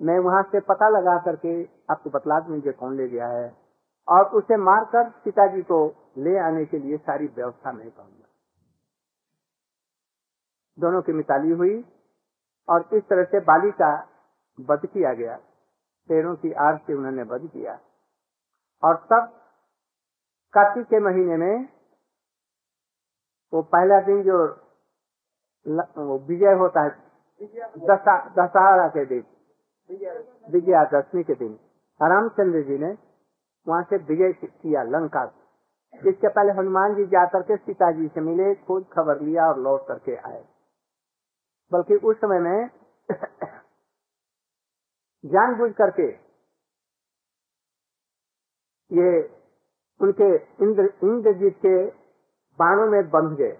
मैं 0.00 0.18
वहाँ 0.18 0.42
से 0.42 0.60
पता 0.60 0.88
लगा 0.88 1.18
करके 1.18 1.62
आपको 1.90 2.10
बतला 2.10 2.40
दूँगे 2.40 2.72
कौन 2.72 2.96
ले 2.96 3.08
गया 3.08 3.28
है। 3.28 3.56
और 4.08 4.24
उसे 4.24 4.56
मारकर 4.56 5.10
पिताजी 5.24 5.62
को 5.62 5.86
ले 6.18 6.38
आने 6.38 6.64
के 6.64 6.78
लिए 6.78 6.96
सारी 6.96 7.26
व्यवस्था 7.26 7.72
मैं 7.72 7.90
करूँगा 7.90 8.21
दोनों 10.78 11.02
की 11.02 11.12
मिताली 11.12 11.50
हुई 11.52 11.84
और 12.68 12.88
इस 12.92 13.02
तरह 13.02 13.24
से 13.24 13.40
बाली 13.42 13.70
का 13.72 13.92
वध 14.58 14.86
किया 14.86 15.12
गया। 15.14 15.36
पेड़ों 16.10 16.34
की 16.36 16.52
आर 16.60 16.76
से 16.76 16.94
उन्होंने 16.94 17.22
वध 17.24 17.46
किया। 17.48 17.78
और 18.82 18.96
तब 19.10 19.28
कार्तिक 20.54 20.86
के 20.86 20.98
महीने 21.00 21.36
में 21.36 21.68
वो 23.52 23.62
पहला 23.64 24.00
दिन 24.00 24.22
जो 24.22 24.38
वो 25.98 26.18
विजय 26.28 26.52
होता 26.54 26.82
है 26.82 26.90
दशहरा 27.40 28.88
के 28.88 29.04
दिन, 29.06 29.24
विजयादशमी 30.50 31.22
के 31.22 31.34
दिन, 31.34 31.58
रामचंद्र 32.00 32.62
जी 32.62 32.78
ने 32.78 32.96
वहाँ 33.66 33.82
से 33.82 33.96
विजय 34.04 34.32
किया 34.42 34.82
लंका। 34.84 35.24
इसके 35.94 36.28
पहले 36.28 36.52
हनुमान 36.52 36.94
जी 36.94 37.04
जाकर 37.06 37.42
के 37.42 37.56
सीता 37.56 37.90
जी 37.92 38.08
से 38.08 38.20
मिले, 38.20 38.54
खोज 38.56 38.84
खबर 38.92 39.20
लिया 39.20 39.48
और 39.48 39.58
लौट 39.58 39.86
करके 39.88 40.16
आए। 40.18 40.44
बल्कि 41.72 41.96
उस 42.04 42.16
समय 42.16 42.38
में 42.40 42.68
जानबूझ 45.24 45.70
करके 45.72 46.06
ये 48.90 49.10
उनके 50.00 50.28
इंद्र, 50.64 50.84
इंद्रजीत 51.04 51.56
के 51.56 51.76
बाणों 52.58 52.86
में 52.86 53.02
बंध 53.10 53.36
गए 53.38 53.52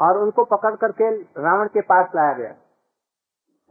और 0.00 0.18
उनको 0.18 0.44
पकड़ 0.46 0.74
करके 0.76 1.10
रावण 1.42 1.68
के 1.68 1.80
पास 1.80 2.14
लाया 2.16 2.32
गया। 2.32 2.50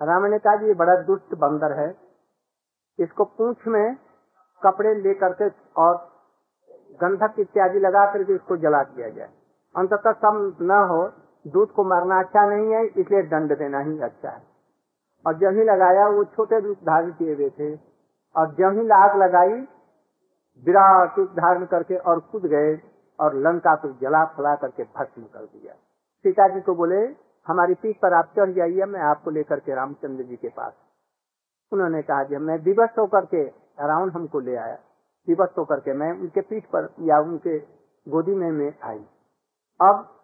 रावण 0.01 0.32
ने 0.32 0.39
कहा 0.39 0.53
ये 0.67 0.74
बड़ा 0.74 0.96
दुष्ट 1.03 1.36
बंदर 1.36 1.79
है। 1.79 1.89
इसको 3.00 3.25
पूछ 3.38 3.67
में 3.67 3.96
कपड़े 4.62 4.94
लेकर 4.96 5.34
के 5.34 5.48
और 5.82 5.96
गंधक 7.01 7.39
इत्यादि 7.39 7.79
लगा 7.79 8.06
करके 8.13 8.36
इसको 8.36 8.58
जला 8.58 8.84
दिया 8.84 9.10
जाए। 9.10 9.32
अंततः 9.75 10.12
कम 10.24 10.38
न 10.62 10.79
हो 10.89 11.01
दूध 11.48 11.72
को 11.72 11.84
मारना 11.84 12.20
अच्छा 12.20 12.46
नहीं 12.46 12.74
है, 12.74 12.86
इसलिए 12.86 13.22
दंड 13.22 13.58
देना 13.58 13.79
ही 13.79 14.00
अच्छा 14.00 14.29
है। 14.29 14.44
और 15.27 15.38
जब 15.38 15.48
ही 15.48 15.63
लगाया, 15.63 16.08
वो 16.08 16.24
छोटे 16.24 16.60
रूप 16.60 16.77
धारण 16.77 17.12
किए 17.12 17.36
हुए 17.36 17.50
थे। 17.50 17.75
और 18.36 18.56
जब 18.56 18.77
ही 18.77 18.84
लाग 18.84 19.17
लगाई, 19.17 19.67
विराट 20.65 21.17
रूप 21.17 21.29
धारण 21.29 21.65
करके 21.65 21.96
और 21.96 22.20
कूद 22.20 22.46
गए 22.46 22.82
और 23.20 23.36
लंका 23.36 23.75
को 23.75 23.89
जला 24.01 24.25
फला 24.25 24.56
करके 24.56 24.84
भस्म 24.84 25.24
कर 25.24 25.39
दिया। 25.39 25.74
सीता 26.24 26.48
जी 26.48 26.62
को 26.62 26.75
बोले, 26.75 27.15
हमारी 27.48 27.74
पीठ 27.74 27.96
पर 28.01 28.13
आप 28.13 28.34
चढ़ 28.38 28.51
जाइए, 28.51 28.86
मैं 28.86 29.00
आपको 29.00 29.32
लेकर 29.32 29.60
के 29.60 29.75
रामचंद्र 29.75 30.24
जी 30.24 30.36
के 30.36 30.48
पास। 30.48 30.74
उन्होंने 31.72 32.01
कहा, 32.01 32.24
जी, 32.24 32.38
मैं 32.38 32.58
विवश 32.58 32.89
होकर 33.00 33.25
के 33.25 33.44
रावण 33.79 34.10
हमको 34.10 34.39
ले 34.39 34.56
आया। 34.56 34.77
विवश 35.27 35.50
होकर 35.58 35.79
के 35.79 35.94
मैं 35.94 36.12
उनके 36.12 36.41
पीठ 36.41 36.65
पर 36.65 36.94
या 37.00 37.20
उनके 37.20 37.60
गोदी 38.08 38.36
में 38.36 38.51
मैं 38.51 38.74
आई। 38.84 39.06
अब 39.82 40.16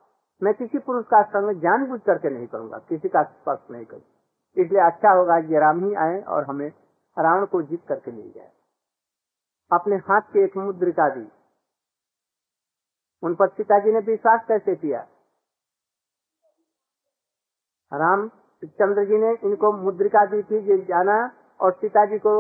मैं 0.44 0.54
किसी 0.54 0.80
पुरुष 0.80 1.06
का 1.08 1.22
संग 1.26 1.62
जानबूझ 1.62 2.00
करके 2.02 2.30
नहीं 2.30 2.48
करूँगा, 2.48 2.78
किसी 2.80 3.10
का 3.10 3.24
स्पर्श 3.24 3.72
नहीं 3.72 3.86
करूँ 3.86 4.02
इसलिए 4.58 4.82
अच्छा 4.82 5.12
होगा 5.12 5.38
ये 5.46 5.60
राम 5.60 5.84
ही 5.86 5.94
आए 6.00 6.20
और 6.30 6.46
हमें 6.46 6.68
रावण 7.18 7.46
को 7.46 7.62
जीत 7.64 7.82
करके 7.88 8.12
ले 8.12 8.30
जाए। 8.30 8.52
अपने 9.72 9.96
हाथ 10.08 10.22
की 10.34 10.44
एक 10.44 10.58
मुद्रिका 10.58 11.08
दी। 11.10 11.28
उन 13.24 13.36
पर 13.36 13.48
सीताजी 13.50 13.92
ने 13.92 14.00
विश्वास 14.02 14.42
कैसे 14.48 14.76
किया? 14.76 15.00
राम 17.92 18.28
चंद्र 18.64 19.06
जी 19.06 19.18
ने 19.18 19.32
इनको 19.44 19.72
मुद्रिका 19.74 20.26
दी 20.26 20.42
थी, 20.44 20.58
ये 20.58 20.78
जाना 20.84 21.16
और 21.60 21.72
सीता 21.74 22.06
जी 22.06 22.18
को 22.20 22.36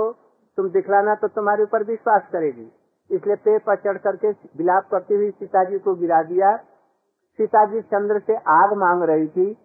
तुम 0.57 0.69
दिखलाना 0.69 1.15
तो 1.15 1.27
तुम्हारे 1.29 1.63
ऊपर 1.63 1.83
विश्वास 1.85 2.27
करेगी। 2.31 2.69
इसलिए 3.09 3.35
पेड़ 3.37 3.59
पर 3.61 3.75
चढ़ 3.77 3.97
करके 3.99 4.31
विलाप 4.57 4.87
करती 4.91 5.15
हुई 5.15 5.31
सीता 5.31 5.63
जी 5.63 5.79
को 5.79 5.95
गिरा 5.95 6.21
दिया। 6.25 6.51
सीता 7.37 7.65
जी 7.65 7.81
चंद्र 7.81 8.19
से 8.19 8.35
आग 8.35 8.73
मांग 8.73 9.03
रही 9.03 9.27
थी। 9.27 9.57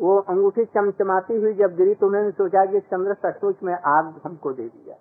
वो 0.00 0.18
अंगूठी 0.18 0.64
चमचमाती 0.64 1.36
हुई 1.36 1.54
जब 1.54 1.76
गिरी 1.76 1.94
तो 1.94 2.06
उन्होंने 2.06 2.30
सोचा 2.30 2.66
कि 2.66 2.80
चंद्र 2.80 3.14
सचमुच 3.14 3.62
में 3.62 3.74
आग 3.74 4.20
हमको 4.24 4.52
दे 4.52 4.68
दिया। 4.68 4.96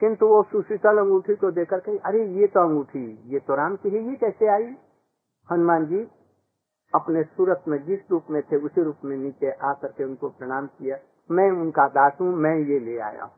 किंतु 0.00 0.26
वो 0.26 0.42
सुशीतल 0.42 0.98
अंगूठी 0.98 1.34
को 1.34 1.50
देखकर 1.50 1.80
कही, 1.80 1.98
अरे, 1.98 2.26
ये 2.26 2.46
तो 2.46 2.60
अंगूठी, 2.60 3.22
ये 3.26 3.38
तो 3.38 3.54
राम 3.54 3.76
की 3.76 3.90
है, 3.90 4.10
ये 4.10 4.16
कैसे 4.16 4.46
आई? 4.46 4.76
हनुमान 5.52 5.86
जी 5.86 6.08
अपने 6.94 7.22
सूरत 7.22 7.64
में 7.68 7.84
जिस 7.84 8.00
रूप 8.10 8.22
में 8.30 8.42
थे, 8.42 8.56
उसी 8.56 8.82
रूप 8.82 8.96
में 9.04 9.16
नीचे 9.16 9.50
आकर 9.50 9.88
के 9.88 10.04
उनको 10.04 10.28
प्रणाम 10.28 10.66
किया। 10.66 10.98
मैं 11.30 11.50
उनका 11.50 11.88
दास 11.88 12.12
हूँ, 12.20 12.34
मैं 12.34 12.56
ये 12.56 12.78
ले 12.78 12.98
आया 12.98 13.22
हूँ। 13.22 13.32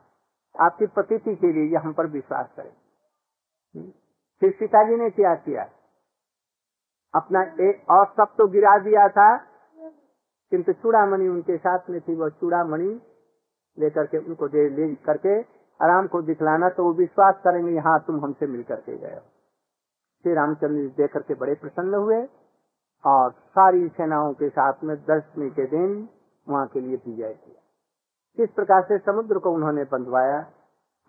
आपकी 0.59 0.85
प्रतीति 0.85 1.35
के 1.35 1.53
लिए 1.53 1.77
हम 1.77 1.93
पर 1.93 2.07
विश्वास 2.07 2.49
करें। 2.57 2.73
फिर 4.39 4.51
सीता 4.51 4.83
जी 4.83 4.95
ने 4.95 5.09
क्या 5.09 5.35
किया? 5.35 5.69
अपना 7.13 7.41
एक 7.61 7.89
और 7.91 8.05
सब 8.17 8.35
तो 8.37 8.47
गिरा 8.49 8.77
दिया 8.79 9.07
था, 9.09 9.29
किंतु 10.51 10.73
चूड़ामणि 10.73 11.27
उनके 11.27 11.57
साथ 11.57 11.89
में 11.89 11.99
थी, 12.01 12.15
वो 12.15 12.29
चूड़ामणि 12.31 12.89
लेकर 13.77 14.05
के 14.05 14.17
उनको 14.19 14.47
दे, 14.47 14.69
ले 14.69 14.93
करके 15.05 15.39
राम 15.79 16.07
को 16.07 16.21
दिखलाना 16.21 16.69
तो 16.69 16.83
वो 16.83 16.93
विश्वास 16.93 17.35
करेंगे 17.43 17.79
हाँ 17.79 17.99
तुम 18.07 18.23
हमसे 18.23 18.47
मिल 18.47 18.63
करके 18.63 18.97
गए 18.97 19.19
श्री 20.25 20.33
रामचंद्र 20.33 20.75
जी 20.75 20.87
देख 20.97 21.13
करके 21.13 21.33
बड़े 21.35 21.53
प्रसन्न 21.61 21.93
हुए 21.95 22.17
और 23.03 23.31
सारी 23.31 23.87
सेनाओं 23.89 24.33
के 24.33 24.49
साथ 24.49 24.83
में 24.83 24.95
दसवीं 25.05 25.49
के 25.51 25.65
दिन 25.67 26.07
वहाँ 26.47 26.67
के 26.67 26.79
लिए 26.79 26.95
विजय 26.97 27.33
किया। 27.33 28.43
इस 28.43 28.49
प्रकार 28.51 28.83
से 28.83 28.97
समुद्र 29.01 29.39
को 29.39 29.51
उन्होंने 29.51 29.83
बंधवाया 29.91 30.39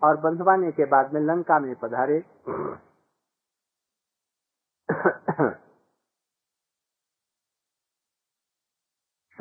और 0.01 0.17
बंधवाने 0.21 0.71
के 0.71 0.85
बाद 0.87 1.13
में 1.13 1.21
लंका 1.21 1.59
में 1.59 1.75
पधारे। 1.83 2.19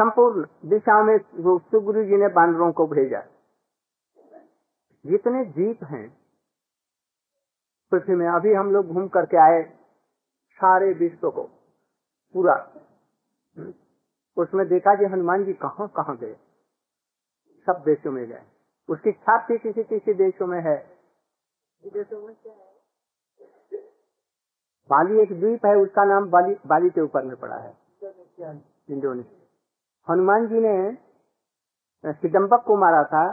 संपूर्ण 0.02 0.46
दिशा 0.68 1.02
में 1.02 1.18
सुगुरु 1.58 2.04
जी 2.04 2.16
ने 2.16 2.28
बानरों 2.28 2.72
को 2.72 2.86
भेजा। 2.86 3.20
जितने 5.06 5.44
जीप 5.44 5.84
हैं 5.84 6.16
पृथ्वी 7.92 8.14
में 8.14 8.26
अभी 8.28 8.54
हम 8.54 8.70
लोग 8.72 8.86
घूम 8.86 9.08
करके 9.08 9.36
आए 9.36 9.62
सारे 10.52 10.92
विश्व 10.92 11.30
को 11.30 11.42
पूरा। 12.34 12.54
उसमें 14.36 14.68
देखा 14.68 14.94
कि 14.94 15.04
हनुमान 15.04 15.44
जी 15.44 15.52
कहाँ 15.52 15.88
कहाँ 15.88 16.16
गए? 16.16 16.36
सब 17.66 17.82
देशों 17.86 18.12
में 18.12 18.26
गए। 18.28 18.42
उसकी 18.88 19.12
छाप 19.12 19.46
भी 19.50 19.58
किसी 19.58 19.82
किसी 19.82 20.14
देशों 20.14 20.46
में 20.46 20.60
है। 20.60 20.76
बाली 24.90 25.20
एक 25.20 25.40
द्वीप 25.40 25.66
है 25.66 25.76
उसका 25.76 26.04
नाम 26.04 26.30
बाली 26.30 26.56
बाली 26.66 26.90
के 26.90 27.00
ऊपर 27.00 27.22
में 27.22 27.36
पड़ा 27.36 27.56
है। 27.56 27.76
इंडोनेशिया। 28.90 29.41
हनुमान 30.08 30.46
जी 30.48 30.60
ने 30.60 32.12
सिडम्बक 32.12 32.64
को 32.66 32.76
मारा 32.76 33.02
था। 33.04 33.24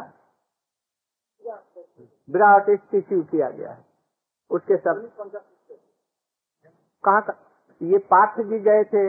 विराट 2.30 2.70
स्टेच्यू 2.72 3.22
किया 3.24 3.50
गया 3.50 3.72
है। 3.72 3.86
उसके 4.52 4.78
सब 4.78 5.12
कहा 7.04 7.20
ये 7.82 7.98
पार्थ 8.14 8.40
जी 8.42 8.60
गए 8.60 8.84
थे 8.84 9.04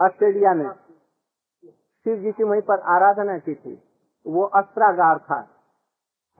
ऑस्ट्रेलिया 0.00 0.54
में। 0.54 0.68
शिव 2.06 2.16
जी 2.16 2.32
की 2.32 2.44
वहीं 2.44 2.62
पर 2.62 2.80
आराधना 2.92 3.38
की 3.38 3.54
थी। 3.54 3.74
वो 4.26 4.44
अस्त्रागार 4.58 5.18
था। 5.18 5.40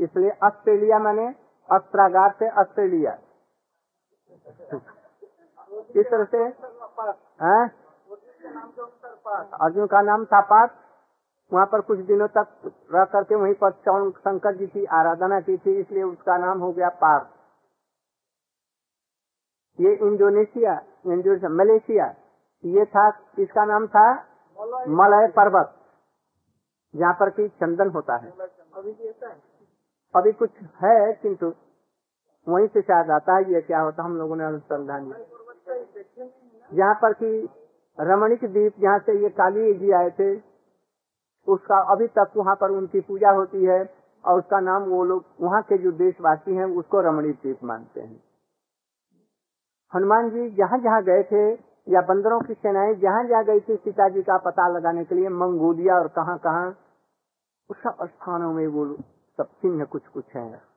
इसलिए 0.01 0.31
ऑस्ट्रेलिया 0.45 0.99
मैंने 0.99 1.27
अस्त्रागार 1.69 2.35
से 2.39 2.49
ऑस्ट्रेलिया। 2.61 3.13
इस 5.97 6.07
तरह 6.11 6.25
से 6.25 6.45
अर्जुन 9.27 9.87
का 9.87 10.01
नाम 10.03 10.25
था 10.27 10.41
वहाँ 11.53 11.67
पर 11.67 11.81
कुछ 11.83 11.99
दिनों 12.07 12.27
तक 12.29 12.47
रह 12.95 13.05
करके 13.13 13.35
वहीं 13.35 13.55
पर 13.57 13.71
शंकर 14.19 14.57
जी 14.57 14.67
की 14.69 14.85
आराधना 14.95 15.41
की 15.41 15.57
थी 15.57 15.79
इसलिए 15.81 16.03
उसका 16.03 16.37
नाम 16.39 16.61
हो 16.61 16.71
गया 16.73 16.89
पार्थ। 17.01 17.27
ये 19.79 19.93
इंडोनेशिया 20.03 20.75
इंडोनेशिया 21.07 21.51
मलेशिया 21.53 22.07
ये 22.65 22.85
था 22.87 23.09
इसका 23.39 23.65
नाम 23.65 23.87
था 23.89 24.05
मलय 24.95 25.27
पर्वत 25.37 25.75
जहाँ 26.95 27.13
पर 27.21 27.31
की 27.31 27.49
चंदन 27.51 27.91
होता 27.91 28.17
है। 28.17 28.31
अभी 30.15 30.33
कुछ 30.35 30.51
है 30.83 31.13
किंतु 31.13 31.53
वहीं 32.47 32.67
से 32.69 32.81
शायद 32.83 33.11
आता 33.11 33.37
है 33.37 33.53
ये 33.53 33.61
क्या 33.63 33.81
होता 33.81 34.03
हम 34.03 34.17
लोगों 34.17 34.37
ने 34.37 34.45
अनुसंधान 34.45 35.13
जहाँ 36.73 36.95
पर 37.03 37.13
की 37.13 37.33
रमणिक 37.99 38.45
द्वीप 38.45 38.81
जहाँ 38.81 38.99
से 38.99 39.19
ये 39.23 39.29
काली 39.31 39.73
जी 39.75 39.91
आए 39.93 40.11
थे, 40.11 40.35
उसका 41.49 41.79
अभी 41.93 42.07
तक 42.09 42.33
वहाँ 42.37 42.55
पर 42.57 42.71
उनकी 42.71 43.01
पूजा 43.01 43.31
होती 43.31 43.65
है 43.65 43.81
और 44.25 44.39
उसका 44.39 44.61
नाम 44.61 44.83
वो 44.83 45.05
लोग, 45.05 45.25
वहाँ 45.41 45.63
के 45.63 45.79
जो 45.79 45.93
देशवासी 45.93 46.55
हैं, 46.55 46.65
उसको 46.65 47.01
रमणीक 47.01 47.37
द्वीप 47.37 47.65
मानते 47.65 48.01
हैं। 48.01 48.23
हनुमान 49.93 50.31
जी 50.31 50.49
जहाँ 50.51 50.79
जहाँ 50.79 51.03
गए 51.05 51.23
थे, 51.23 51.45
या 51.87 52.01
बंदरों 52.01 52.41
की 52.41 52.55
सेनाएँ 52.55 52.95
जहाँ 52.95 53.25
जहाँ 53.29 53.45
गई 53.45 53.61
थी 53.61 53.77
सीता 53.77 54.09
जी 54.09 54.23
का 54.23 54.37
पता 54.39 54.69
लगाने 54.69 55.05
के 55.05 55.15
लिए, 55.15 55.29
मंगोलिया 55.29 55.95
और 55.95 56.09
कहाँ 56.09 56.39
कहाँ, 56.39 56.69
उस 57.71 57.77
स्थानों 58.03 58.53
में 58.53 58.67
वो 58.67 58.87
सब 59.39 59.49
चिन्ह 59.63 59.85
कुछ 59.85 60.07
कुछ 60.09 60.25
है। 60.37 60.73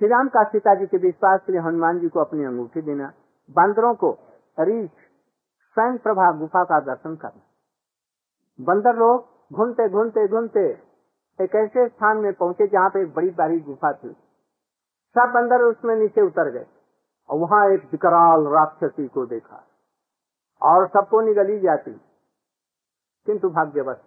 श्री 0.00 0.08
राम 0.08 0.28
का 0.28 0.42
सीता 0.44 0.74
जी 0.74 0.86
के 0.86 0.96
विश्वास 0.96 1.40
के 1.46 1.52
लिए 1.52 1.60
हनुमान 1.60 1.98
जी 2.00 2.08
को 2.08 2.20
अपनी 2.20 2.44
अंगूठी 2.44 2.80
देना, 2.82 3.06
बंदरों 3.50 3.94
को 3.94 4.10
रीछ, 4.58 4.90
स्वयं 5.76 5.96
प्रभा 5.98 6.30
गुफा 6.32 6.64
का 6.64 6.80
दर्शन 6.80 7.14
करना। 7.16 8.64
बंदर 8.64 8.96
लोग 8.96 9.56
घूमते 9.56 9.88
घूमते 9.88 10.26
घूमते 10.28 10.66
एक 11.38 11.56
ऐसे 11.56 11.88
स्थान 11.88 12.16
में 12.16 12.32
पहुँचे 12.32 12.66
जहाँ 12.66 12.90
पे 12.90 13.02
एक 13.02 13.14
बड़ी 13.14 13.30
बारी 13.30 13.60
गुफा 13.60 13.92
थी। 13.92 14.12
सब 15.16 15.32
बंदर 15.34 15.62
उसमें 15.62 15.96
नीचे 15.96 16.20
उतर 16.20 16.50
गए 16.50 16.66
और 17.30 17.38
वहाँ 17.38 17.64
एक 17.70 17.90
विकराल 17.92 18.46
राक्षसी 18.52 19.08
को 19.08 19.26
देखा 19.26 19.64
और 20.62 20.88
सबको 20.88 21.20
निगली 21.20 21.60
जाती। 21.60 22.00
किंतु 23.26 23.48
भाग्यवश 23.50 23.98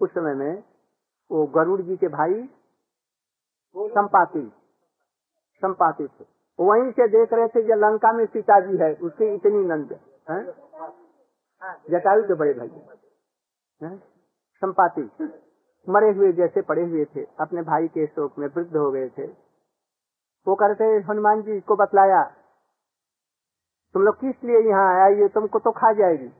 उस 0.00 0.10
समय 0.10 0.34
में 0.34 0.62
वो 1.30 1.46
गरुड़ 1.54 1.80
जी 1.80 1.96
के 1.96 2.08
भाई 2.08 2.42
संपाति 3.76 4.50
संपाति 5.62 6.06
थे 6.08 6.24
वहीं 6.58 6.90
से 6.92 7.06
देख 7.10 7.32
रहे 7.32 7.48
थे 7.48 7.62
जो 7.64 7.74
लंका 7.76 8.12
में 8.12 8.24
सीता 8.26 8.58
जी 8.62 8.76
है, 8.78 8.92
उसकी 8.96 9.34
इतनी 9.34 9.64
नंद 9.66 9.92
है। 10.30 10.42
जटायु 11.90 12.22
के 12.24 12.34
बड़े 12.34 12.52
भाई 12.54 13.96
संपाति 14.62 15.02
मरे 15.86 16.10
हुए 16.12 16.32
जैसे 16.34 16.62
पड़े 16.62 16.82
हुए 16.82 17.04
थे, 17.06 17.24
अपने 17.40 17.62
भाई 17.62 17.88
के 17.88 18.06
शोक 18.08 18.38
में 18.38 18.46
वृद्ध 18.48 18.76
हो 18.76 18.90
गए 18.92 19.08
थे। 19.10 19.26
वो 20.46 20.54
करते 20.56 20.84
हनुमान 21.08 21.42
जी 21.42 21.60
को 21.62 21.76
बतलाया, 21.76 22.22
तुम 23.94 24.02
लोग 24.02 24.14
किस 24.16 24.44
लिए 24.44 24.60
यहाँ 24.60 24.86
आया 24.92 25.06
ये 25.16 25.28
तुमको 25.30 25.58
तो 25.60 25.70
खा 25.72 25.92
जाएगी। 25.94 26.30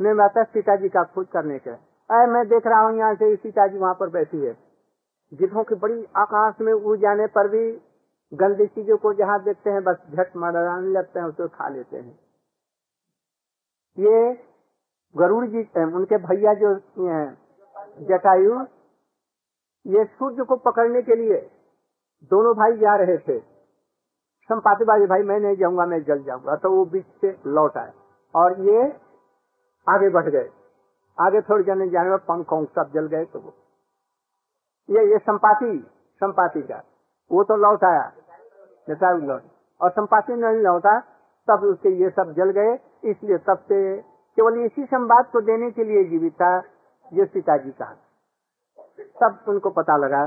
मैं 0.00 0.14
आता 0.24 0.42
सीता 0.44 0.76
जी 0.76 0.88
का 0.88 1.02
खोज 1.06 1.26
करने 1.32 1.58
के 1.58 1.70
अरे, 1.70 2.26
मैं 2.28 2.46
देख 2.48 2.66
रहा 2.66 2.80
हूँ 2.80 2.98
यहाँ 2.98 3.14
से 3.14 3.34
सीता 3.36 3.66
जी 3.66 3.78
वहाँ 3.78 3.94
पर 3.94 4.08
बैठी 4.10 4.38
है। 4.38 4.52
गिद्धों 5.34 5.64
की 5.64 5.74
बड़ी 5.76 6.04
आकाश 6.16 6.60
में 6.60 6.72
उड़ 6.72 6.98
जाने 6.98 7.26
पर 7.26 7.48
भी 7.48 7.64
गंदी 8.32 8.66
चीज़ों 8.66 8.96
को 8.96 9.12
जहाँ 9.14 9.42
देखते 9.44 9.70
हैं, 9.70 9.82
बस 9.84 9.96
झट 10.10 10.36
मराने 10.36 10.90
लगते 10.92 11.20
हैं 11.20 11.26
उसको 11.26 11.48
खा 11.48 11.68
लेते 11.68 11.96
हैं। 11.96 12.18
ये 13.98 14.32
गरुड़ 15.14 15.46
जी 15.46 15.62
उनके 15.94 16.16
भैया 16.18 16.54
जो 16.54 16.70
हैं 17.00 17.26
जटायु, 18.02 18.60
ये 19.86 20.04
सूर्य 20.04 20.44
को 20.44 20.56
पकड़ने 20.62 21.02
के 21.02 21.16
लिए 21.16 21.40
दोनों 22.30 22.54
भाई 22.56 22.76
जा 22.78 22.94
रहे 22.96 23.16
थे। 23.18 23.38
संपाति 24.50 24.84
बाजी 24.84 25.06
भाई, 25.06 25.22
मैं 25.22 25.38
नहीं 25.40 25.56
जाऊँगा, 25.56 25.86
मैं 25.86 26.02
जल 26.04 26.22
जाऊँगा। 26.22 26.56
तो 26.56 26.70
वो 26.70 26.84
बीच 26.84 27.06
से 27.20 27.36
लौट 27.48 27.76
आए 27.78 27.92
और 28.34 28.60
ये 28.60 28.82
आगे 29.86 30.08
बढ़ 30.10 30.28
गए। 30.28 30.48
आगे 31.18 31.40
थोड़ी 31.40 31.64
जाने 31.64 31.88
जाने 31.90 32.10
में 32.10 32.18
पंख 32.30 32.70
सब 32.70 32.90
जल 32.94 33.06
गए 33.06 33.24
तो 33.24 33.38
वो 33.38 33.54
ये 34.88 35.04
ये 35.10 35.18
संपाति 35.18 35.72
संपाति 36.20 36.62
का। 36.62 36.82
वो 37.30 37.42
तो 37.44 37.56
लौट 37.56 37.84
आया 37.84 38.12
जैसा 38.88 39.10
लौट 39.12 39.42
और 39.80 39.90
संपाति 39.90 40.32
नहीं 40.32 40.62
लौटा, 40.62 40.98
तब 41.48 41.64
उसके 41.64 41.88
ये 42.02 42.10
सब 42.10 42.32
जल 42.32 42.50
गए। 42.50 42.74
इसलिए 43.10 43.38
तब 43.38 43.64
से 43.68 43.80
केवल 44.38 44.58
इसी 44.60 44.84
संवाद 44.84 45.26
को 45.26 45.40
देने 45.40 45.70
के 45.70 45.84
लिए 45.84 46.04
जीवित 46.04 46.32
था, 46.32 46.60
जो 47.12 47.26
सीता 47.26 47.56
जी 47.56 47.70
का। 47.70 47.90
तब 49.20 49.44
उनको 49.48 49.70
पता 49.70 49.96
लगा, 49.96 50.24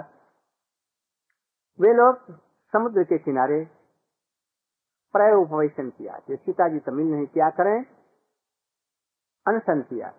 वे 1.79 1.93
लोग 1.93 2.31
समुद्र 2.73 3.03
के 3.03 3.17
किनारे 3.17 3.63
प्राय 5.15 5.33
उपवेशन 5.33 5.89
किया। 5.89 6.19
जो 6.29 6.35
सीता 6.35 6.67
जी 6.67 6.79
तमिल 6.79 7.07
नहीं, 7.07 7.25
किया 7.27 7.49
करें? 7.49 7.85
अनशन 9.45 9.81
किया। 9.81 10.09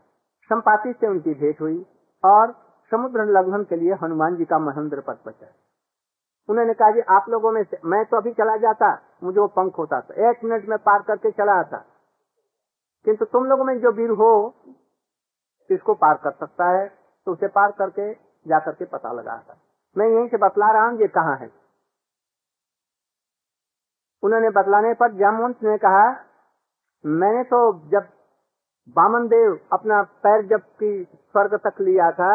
संपाति 0.51 0.93
से 0.93 1.07
उनकी 1.07 1.35
भेंट 1.35 1.61
हुई 1.61 1.87
और 2.25 2.53
समुद्र 2.93 3.25
लंघन 3.31 3.65
के 3.65 3.77
लिए 3.77 3.95
हनुमान 4.03 4.37
जी 4.37 4.45
का 4.45 4.59
महेंद्र 4.61 5.01
पद 5.01 5.19
बचा 5.27 5.47
उन्होंने 6.49 6.75
कहा 6.75 6.91
जी, 6.91 7.01
आप 7.11 7.25
लोगों 7.29 7.51
में 7.53 7.63
से, 7.65 7.79
मैं 7.85 8.05
तो 8.05 8.17
अभी 8.17 8.33
चला 8.33 8.57
जाता 8.59 8.91
मुझे 9.25 9.39
वो 9.41 9.47
पंख 9.57 9.79
होता 9.79 10.01
था। 10.01 10.29
एक 10.31 10.45
मिनट 10.45 10.69
में 10.69 10.79
पार 10.81 11.03
करके 11.03 11.31
चला 11.33 11.53
आता। 11.61 11.79
किंतु 13.07 13.25
तुम 13.27 13.45
लोगों 13.45 13.65
में 13.65 13.79
जो 13.81 13.93
वीर 13.93 14.11
हो, 14.13 14.31
इसको 15.71 15.95
पार 15.97 16.15
कर 16.25 16.31
सकता 16.31 16.69
है 16.71 16.87
तो 17.27 17.33
उसे 17.33 17.49
पार 17.51 17.73
करके 17.79 18.13
जाकर 18.47 18.73
के 18.73 18.85
पता 18.87 19.13
लगाता 19.13 19.57
मैं 19.97 20.07
यहीं 20.07 20.29
से 20.29 20.37
बतला 20.39 20.71
रहा 20.73 20.87
हूँ, 20.87 20.99
ये 21.01 21.09
कहाँ 21.09 21.37
है? 21.37 21.51
उन्होंने 24.23 24.51
बतलाने 24.51 24.93
पर 24.95 25.13
जामवंत 25.15 25.63
ने 25.65 25.77
कहा, 25.79 26.07
मैंने 27.05 27.43
तो 27.45 27.59
जब 27.91 28.09
बामन 28.97 29.27
देव 29.29 29.59
अपना 29.73 30.03
पैर 30.23 30.47
जब 30.47 30.61
की 30.83 30.93
स्वर्ग 31.05 31.55
तक 31.67 31.81
लिया 31.81 32.11
था 32.13 32.31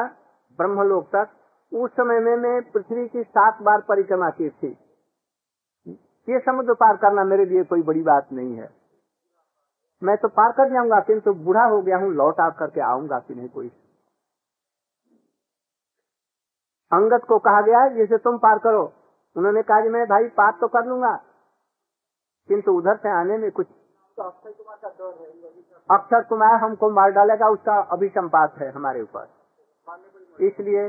ब्रह्मलोक 0.60 1.08
तक, 1.08 1.30
उस 1.72 1.92
समय 1.92 2.20
में 2.20 2.36
मैं 2.38 2.62
पृथ्वी 2.72 3.08
की 3.08 3.24
सात 3.24 3.62
बार 3.62 3.82
परिक्रमा 3.82 4.30
की 4.30 4.50
थी। 4.50 4.78
ये 6.28 6.40
समुद्र 6.40 6.74
पार 6.74 6.98
करना 6.98 7.24
मेरे 7.24 7.46
लिए 7.46 7.64
कोई 7.64 7.82
बड़ी 7.82 8.02
बात 8.04 8.32
नहीं 8.32 8.56
है। 8.58 8.70
मैं 10.02 10.16
तो 10.18 10.28
पार 10.28 10.52
कर 10.52 10.70
जाऊँगा, 10.70 11.00
किंतु 11.00 11.34
बूढ़ा 11.34 11.64
हो 11.64 11.82
गया 11.82 11.98
हूँ, 11.98 12.12
लौट 12.14 12.40
आ 12.40 12.50
करके 12.50 12.82
आऊँगा 12.82 13.20
कि 13.20 13.36
नहीं 13.36 13.50
कोई। 13.50 13.68
अंगद 16.92 17.26
को 17.26 17.38
कहा 17.40 17.62
गया, 17.62 17.88
जिसे 17.88 18.18
तुम 18.18 18.38
पार 18.38 18.60
करो। 18.60 18.82
उन्होंने 19.36 19.62
कहा 19.64 19.82
कि 19.82 19.90
मैं 19.90 20.06
भाई, 20.06 20.28
पार 20.30 20.52
तो 20.62 20.68
कर 20.68 20.86
लूँगा, 20.86 21.16
किंतु 22.50 22.72
उधर 22.72 22.98
से 22.98 23.10
आने 23.10 23.38
में 23.38 23.52
कुछ 23.52 23.68
अक्षर 25.90 26.24
कुमार 26.24 26.56
हमको 26.56 26.90
मार 26.90 27.12
डालेगा, 27.12 27.50
उसका 27.50 27.78
अभिसंपात 27.92 28.58
है 28.58 28.72
हमारे 28.72 29.02
ऊपर। 29.02 29.26
इसलिए 30.40 30.88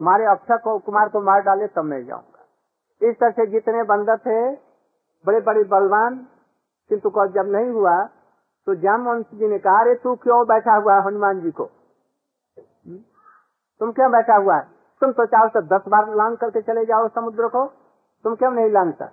मारे 0.00 0.24
अक्षर 0.26 0.56
को, 0.58 0.78
कुमार 0.78 1.08
को 1.08 1.20
मार 1.22 1.40
डाले 1.42 1.66
तब 1.68 1.84
मैं 1.84 2.04
जाऊँगा। 2.06 3.08
इस 3.08 3.16
तरह 3.16 3.30
से 3.30 3.46
जितने 3.48 3.82
बंदर 3.84 4.16
थे, 4.18 4.40
बड़े 5.24 5.40
बड़े 5.40 5.64
बलवान, 5.66 6.16
किंतु 6.90 7.10
को 7.10 7.26
जब 7.32 7.50
नहीं 7.52 7.70
हुआ 7.70 7.96
तो 8.66 8.74
जामवंश 8.76 9.26
जी 9.34 9.48
ने 9.48 9.58
कहा, 9.58 9.80
अरे 9.80 9.94
तू 9.96 10.14
क्यों 10.16 10.44
बैठा 10.46 10.74
हुआ 10.76 10.94
है 10.94 11.04
हनुमान 11.04 11.40
जी 11.40 11.50
को? 11.50 11.64
तुम 13.80 13.92
क्यों 13.92 14.10
बैठा 14.12 14.36
हुआ 14.36 14.56
है? 14.56 14.66
तुम 15.02 15.12
तो 15.12 15.26
चाहो 15.26 15.48
तो 15.50 15.60
दस 15.68 15.88
बार 15.88 16.14
लांग 16.16 16.36
करके 16.36 16.60
चले 16.62 16.84
जाओ 16.84 17.08
समुद्र 17.10 17.48
को। 17.48 17.64
तुम 18.24 18.34
क्यों 18.36 18.50
नहीं 18.52 18.70
लांगता? 18.70 19.10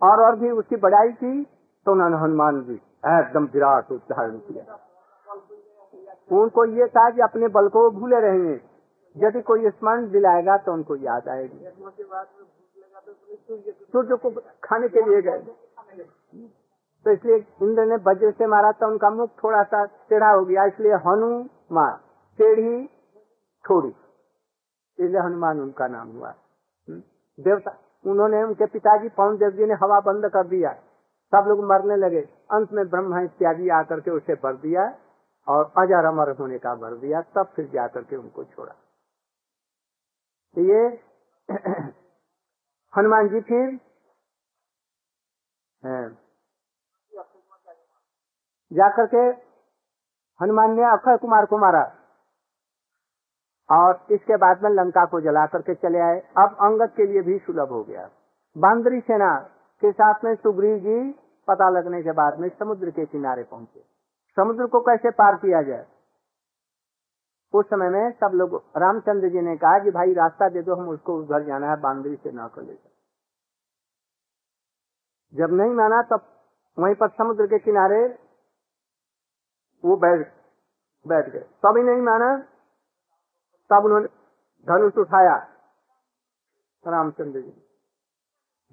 और 0.00 0.20
और 0.22 0.36
भी 0.36 0.50
उसकी 0.52 0.76
बड़ाई 0.78 1.12
की 1.14 1.42
तो 1.86 1.92
उन्होंने 1.92 2.16
हनुमान 2.16 2.60
जी, 2.62 2.74
एकदम 2.74 3.44
विराट 3.52 3.92
धारण 4.10 4.38
किया। 4.38 4.78
उनको 6.32 6.64
ये 6.64 6.86
था 6.86 7.10
कि 7.10 7.20
अपने 7.20 7.48
बल 7.48 7.68
को 7.68 7.90
भूले 7.90 8.20
रहेंगे। 8.20 8.60
यदि 9.16 9.40
कोई 9.40 9.70
स्मरण 9.70 10.10
दिलाएगा 10.10 10.56
तो 10.56 10.72
उनको 10.72 10.96
याद 10.96 11.28
आएगी। 11.28 11.68
सूर्य 13.92 14.16
को 14.16 14.30
खाने 14.64 14.88
के 14.88 15.00
लिए 15.00 15.22
गए। 15.22 15.38
तो 17.04 17.10
इसलिए 17.10 17.36
इंद्र 17.62 17.84
ने 17.84 17.96
वज्र 17.96 18.30
से 18.30 18.46
मारा 18.46 18.72
था 18.72 18.86
उनका 18.86 19.10
मुख 19.10 19.30
थोड़ा 19.44 19.62
सा 19.62 19.84
टेढ़ा 19.84 20.30
हो 20.30 20.44
गया। 20.44 20.64
इसलिए 20.64 20.92
हनु 20.92 21.44
मार 21.72 21.98
टेढ़ी, 22.38 22.86
थोड़ी। 23.64 23.88
इसलिए 24.98 25.20
हनुमान 25.20 25.60
उनका 25.60 25.86
नाम 25.86 26.08
हुआ। 26.08 26.34
देवता, 26.88 27.74
उन्होंने 28.06 28.42
उनके 28.42 28.66
पिताजी 28.66 29.08
पवन 29.08 29.36
देव 29.36 29.50
जी 29.50 29.66
ने 29.66 29.74
हवा 29.74 30.00
बंद 30.00 30.26
कर 30.26 30.46
दिया। 30.46 30.72
सब 31.32 31.44
लोग 31.48 31.64
मरने 31.64 31.96
लगे। 31.96 32.20
अंत 32.50 32.72
में 32.72 32.88
ब्रह्मा 32.88 33.20
इत्यादि 33.20 33.68
आकर 33.68 34.00
के 34.00 34.10
उसे 34.10 34.34
भर 34.34 34.54
दिया। 34.56 34.86
और 35.48 35.72
अजर 35.78 36.04
अमर 36.04 36.30
होने 36.30 36.58
का 36.58 36.74
भर 36.74 36.94
दिया, 36.94 37.20
तब 37.20 37.52
फिर 37.56 37.68
जाकर 37.68 38.02
के 38.02 38.16
उनको 38.16 38.44
छोड़ा। 38.44 38.72
तो 40.56 40.60
ये 40.60 40.82
हनुमान 42.92 43.28
जी 43.28 43.40
फिर 43.40 43.78
जाकर 48.72 49.06
के 49.06 49.26
हनुमान 50.40 50.76
ने 50.76 50.82
अक्षय 50.82 51.16
कुमार 51.16 51.46
को 51.46 51.58
मारा 51.58 51.84
और 53.70 54.06
इसके 54.10 54.36
बाद 54.36 54.62
में 54.62 54.70
लंका 54.70 55.04
को 55.04 55.20
जला 55.20 55.46
करके 55.46 55.74
चले 55.74 55.98
आए। 55.98 56.20
अब 56.38 56.56
अंगद 56.60 56.92
के 56.96 57.06
लिए 57.06 57.22
भी 57.22 57.38
सुलभ 57.38 57.68
हो 57.68 57.82
गया। 57.84 58.10
बांदरी 58.56 59.00
सेना 59.00 59.36
के 59.82 59.92
साथ 59.92 60.24
में 60.24 60.34
सुग्रीव 60.34 60.78
जी 60.78 61.12
पता 61.48 61.68
लगने 61.70 62.02
के 62.02 62.12
बाद 62.12 62.38
में 62.38 62.48
समुद्र 62.48 62.90
के 62.90 63.06
किनारे 63.06 63.42
पहुँचे। 63.42 63.97
समुद्र 64.38 64.66
को 64.66 64.80
कैसे 64.80 65.10
पार 65.12 65.36
किया 65.36 65.62
जाए? 65.62 65.86
उस 67.54 67.66
समय 67.66 67.88
में 67.88 68.10
सब 68.12 68.34
लोग, 68.34 68.54
रामचंद्र 68.76 69.28
जी 69.28 69.40
ने 69.40 69.56
कहा 69.56 69.78
कि 69.78 69.90
भाई 69.90 70.12
रास्ता 70.14 70.48
दे 70.48 70.62
दो, 70.62 70.74
हम 70.74 70.88
उसको 70.88 71.14
उधर 71.18 71.44
जाना 71.44 71.70
है, 71.70 71.76
बांदरी 71.80 72.16
सेना 72.16 72.46
को 72.48 72.60
लेकर 72.60 72.90
जब 75.32 75.52
नहीं 75.52 75.74
माना, 75.74 76.02
तब 76.02 76.26
वहीं 76.78 76.94
पर 76.94 77.08
समुद्र 77.08 77.46
के 77.46 77.58
किनारे 77.58 78.00
वो 79.84 79.96
बैठ 79.96 80.26
बैठ 81.06 81.28
गए। 81.28 81.42
तभी 81.64 81.82
नहीं 81.82 82.02
माना, 82.02 82.28
तब 83.70 83.84
उन्होंने 83.84 84.08
धनुष 84.66 84.96
उठाया, 84.98 85.34
रामचंद्र 86.84 87.40
जी, 87.40 87.52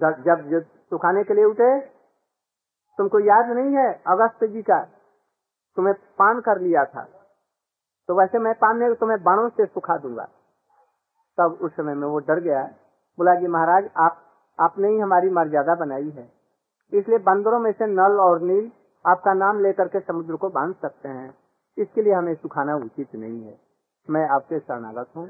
जब 0.01 0.23
जब 0.23 0.61
सुखाने 0.89 1.23
के 1.23 1.33
लिए 1.33 1.45
उठे, 1.45 1.69
तुमको 2.99 3.19
याद 3.19 3.49
नहीं 3.51 3.75
है, 3.75 3.87
अगस्त 4.07 4.43
जी 4.45 4.61
का 4.61 4.79
तुम्हें 5.75 5.95
पान 5.95 6.41
कर 6.41 6.59
लिया 6.59 6.85
था। 6.85 7.09
तो 8.07 8.15
वैसे 8.15 8.39
मैं 8.39 8.53
पान 8.53 8.77
नहीं 8.77 8.95
तुम्हें 8.95 9.23
बाणों 9.23 9.49
से 9.49 9.65
सुखा 9.65 9.97
दूँगा। 9.97 10.29
तब 11.37 11.59
उस 11.61 11.75
समय 11.75 11.93
में 11.93 12.07
वो 12.07 12.19
डर 12.19 12.39
गया। 12.39 12.63
बोला 13.17 13.35
कि 13.35 13.47
महाराज, 13.47 13.89
आप, 13.97 14.21
आपने 14.59 14.87
ही 14.87 14.99
हमारी 14.99 15.29
मर्यादा 15.29 15.75
बनाई 15.75 16.09
है। 16.09 16.31
इसलिए 16.93 17.17
बंदरों 17.17 17.59
में 17.59 17.71
से 17.71 17.85
नल 17.85 18.19
और 18.19 18.41
नील 18.41 18.71
आपका 19.05 19.33
नाम 19.33 19.59
लेकर 19.59 19.87
के 19.87 19.99
समुद्र 19.99 20.35
को 20.35 20.49
बाँध 20.49 20.75
सकते 20.75 21.09
हैं। 21.09 21.37
इसके 21.77 22.01
लिए 22.01 22.13
हमें 22.13 22.35
सुखाना 22.35 22.75
उचित 22.75 23.15
नहीं 23.15 23.43
है। 23.43 23.59
मैं 24.09 24.29
आपसे 24.29 24.59
शरणागत 24.59 25.09
हूँ। 25.17 25.27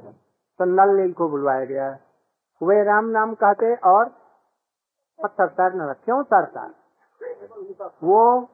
तो 0.60 0.66
नल 0.66 1.02
नील 1.02 1.14
को 1.14 1.30
बुलवाया 1.30 1.66
गया। 1.66 1.98
वे 2.64 2.84
राम 2.84 3.06
नाम 3.06 3.34
कहते 3.34 3.76
और 3.76 4.06
पत्थर 5.24 5.48
तैरने 5.48 5.94
क्यों 5.94 6.24
तैरता? 6.24 6.72
वो 8.04 8.50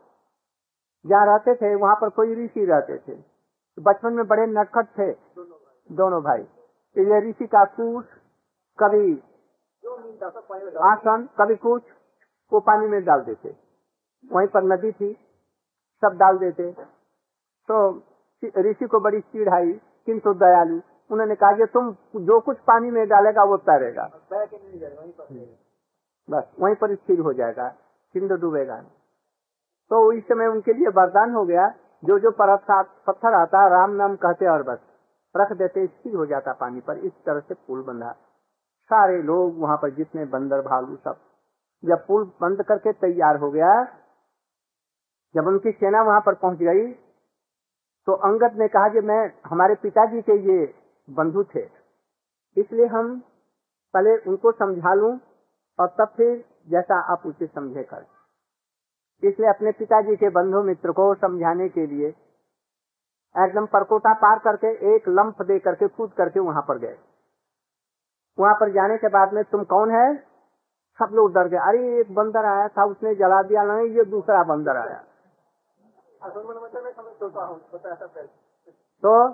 जहाँ 1.05 1.25
रहते 1.25 1.55
थे 1.55 1.73
वहाँ 1.75 1.95
पर 1.95 2.09
कोई 2.09 2.33
ऋषि 2.35 2.65
रहते 2.65 2.97
थे। 2.97 3.15
बचपन 3.77 4.13
में 4.13 4.27
बड़े 4.27 4.45
नटखट 4.47 4.87
थे 4.97 5.11
दोनों 5.89 6.21
भाई। 6.23 6.41
इसलिए 6.41 7.19
ऋषि 7.29 7.47
का 7.47 7.63
कुछ 7.77 8.05
कभी 8.79 9.13
आसन 10.83 11.27
कभी 11.39 11.55
कुछ 11.55 11.83
वो 12.51 12.59
पानी 12.59 12.87
में 12.87 13.03
डाल 13.03 13.21
देते। 13.21 13.55
वहीं 14.31 14.47
पर 14.47 14.63
नदी 14.63 14.91
थी 14.91 15.11
सब 16.03 16.17
डाल 16.17 16.37
देते। 16.37 16.71
तो 17.69 17.77
ऋषि 18.61 18.87
को 18.87 18.99
बड़ी 18.99 19.19
चिढ़ाई 19.21 19.73
किंतु 20.07 20.33
दयालु। 20.35 20.79
उन्होंने 21.09 21.35
कहा 21.35 21.51
कि 21.51 21.65
तुम 21.65 21.91
जो 22.25 22.39
कुछ 22.39 22.57
पानी 22.67 22.91
में 22.91 23.07
डालेगा 23.07 23.43
वो 23.43 23.57
तैरेगा। 23.59 24.03
बस 26.29 26.43
वहीं 26.59 26.75
पर 26.75 26.95
स्थिर 26.95 27.19
हो 27.19 27.33
जाएगा 27.33 27.67
किंतु 28.15 28.35
डूबेगा 28.35 28.75
तो 29.91 30.11
इस 30.11 30.23
समय 30.23 30.47
उनके 30.47 30.73
लिए 30.73 30.87
वरदान 30.95 31.31
हो 31.31 31.45
गया, 31.45 31.67
जो 32.03 32.17
जो 32.19 32.31
पत्थर 32.31 33.33
आता, 33.35 33.67
राम 33.69 33.91
नाम 33.93 34.15
कहते 34.17 34.47
और 34.47 34.63
बस। 34.63 34.79
रख 35.35 35.51
देते, 35.53 35.85
स्थिर 35.87 36.15
हो 36.15 36.25
जाता 36.25 36.53
पानी 36.53 36.79
पर, 36.81 36.97
इस 36.99 37.11
तरह 37.25 37.39
से 37.39 37.53
पुल 37.57 37.81
बंधा। 37.83 38.11
सारे 38.91 39.21
लोग 39.23 39.59
वहाँ 39.59 39.77
पर 39.77 39.89
जितने 39.95 40.25
बंदर, 40.27 40.61
भालू 40.61 40.95
सब, 40.97 41.17
जब 41.83 42.05
पुल 42.07 42.23
बंद 42.41 42.63
करके 42.63 42.93
तैयार 42.95 43.37
हो 43.37 43.51
गया, 43.51 43.73
जब 45.35 45.47
उनकी 45.47 45.71
सेना 45.73 46.01
वहाँ 46.03 46.21
पर 46.21 46.33
पहुँच 46.35 46.57
गई 46.59 46.91
तो 48.07 48.13
अंगद 48.25 48.55
ने 48.59 48.67
कहा 48.67 48.87
कि 48.89 49.01
मैं, 49.01 49.31
हमारे 49.45 49.75
पिताजी 49.75 50.21
के 50.21 50.35
ये 50.43 50.73
बंधु 51.07 51.43
थे। 51.45 51.63
इसलिए 52.57 52.85
हम 52.87 53.19
पहले 53.93 54.15
उनको 54.25 54.51
समझा 54.53 54.93
लूँ 54.93 55.11
और 55.79 55.87
तब 55.99 56.13
फिर 56.17 56.43
जैसा 56.69 56.99
आप 57.13 57.23
उसे 57.25 57.47
समझे 57.47 57.83
कर। 57.83 58.05
इसलिए 59.23 59.49
अपने 59.49 59.71
पिताजी 59.71 60.15
के 60.15 60.29
बंधु 60.29 60.61
मित्र 60.63 60.91
को 60.91 61.15
समझाने 61.15 61.69
के 61.69 61.85
लिए 61.87 62.07
एकदम 63.35 63.65
परकोटा 63.65 64.13
पार 64.13 64.39
करके 64.39 64.95
एक 64.95 65.07
लंप 65.09 65.41
दे 65.41 65.59
करके 65.59 65.87
कूद 65.87 66.13
करके 66.13 66.39
वहाँ 66.39 66.61
पर 66.61 66.77
गए। 66.77 66.97
वहाँ 68.39 68.53
पर 68.53 68.71
जाने 68.71 68.97
के 68.97 69.07
बाद 69.07 69.33
में, 69.33 69.43
तुम 69.43 69.63
कौन 69.63 69.91
है? 69.91 70.15
सब 70.99 71.09
लोग 71.13 71.33
डर 71.33 71.47
गए। 71.47 71.57
अरे, 71.57 71.99
एक 71.99 72.15
बंदर 72.15 72.45
आया 72.45 72.67
था, 72.67 72.85
उसने 72.85 73.15
जला 73.15 73.41
दिया 73.43 73.63
नहीं, 73.63 73.87
ये 73.87 74.03
दूसरा 74.05 74.43
बंदर 74.43 74.77
आया। 74.77 75.03
तो 79.03 79.29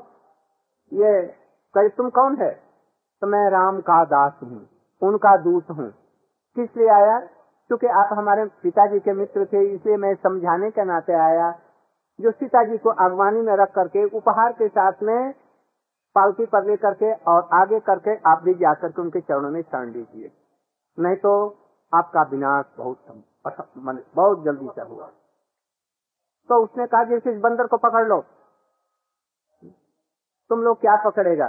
ये, 0.93 1.27
कहे, 1.75 1.89
तुम 1.89 2.09
कौन 2.09 2.37
है? 2.37 2.53
तो 3.21 3.27
मैं 3.27 3.49
राम 3.49 3.79
का 3.81 4.03
दास 4.05 4.39
हूँ, 4.43 4.69
उनका 5.01 5.37
दूत 5.37 5.69
हूँ। 5.69 5.89
किस 6.55 6.77
लिए 6.77 6.89
आया? 6.89 7.19
क्योंकि 7.69 7.87
आप 7.99 8.09
हमारे 8.13 8.45
पिताजी 8.63 8.99
के 8.99 9.13
मित्र 9.13 9.45
थे 9.45 9.61
इसलिए 9.65 9.97
मैं 9.97 10.13
समझाने 10.17 10.69
के 10.71 10.83
नाते 10.85 11.13
आया, 11.21 11.51
जो 12.19 12.31
सीताजी 12.31 12.77
को 12.77 12.89
अगवानी 13.05 13.41
में 13.41 13.55
रख 13.55 13.73
करके, 13.73 14.03
उपहार 14.17 14.53
के 14.53 14.67
साथ 14.69 15.03
में 15.03 15.33
पालकी 16.15 16.45
पर 16.45 16.65
ले 16.65 16.75
करके 16.77 17.13
और 17.31 17.49
आगे 17.53 17.79
करके 17.81 18.15
आप 18.29 18.41
भी 18.43 18.53
जाकर 18.55 18.91
के 18.91 19.01
उनके 19.01 19.21
चरणों 19.21 19.49
में 19.51 19.61
शरण 19.61 19.91
लीजिए। 19.91 20.31
नहीं 20.97 21.15
तो 21.17 21.33
आपका 21.93 22.21
विनाश 22.31 22.65
बहुत 22.77 22.97
बहुत 24.15 24.43
जल्दी 24.45 24.69
से 24.75 24.81
हुआ 24.83 25.09
तो 26.49 26.63
उसने 26.63 26.85
कहा, 26.87 27.03
जैसे 27.03 27.31
इस 27.31 27.37
बंदर 27.41 27.67
को 27.67 27.77
पकड़ 27.77 28.07
लो। 28.07 28.21
तुम 30.51 30.61
लोग 30.63 30.79
क्या 30.81 30.95
पकड़ेगा? 31.03 31.47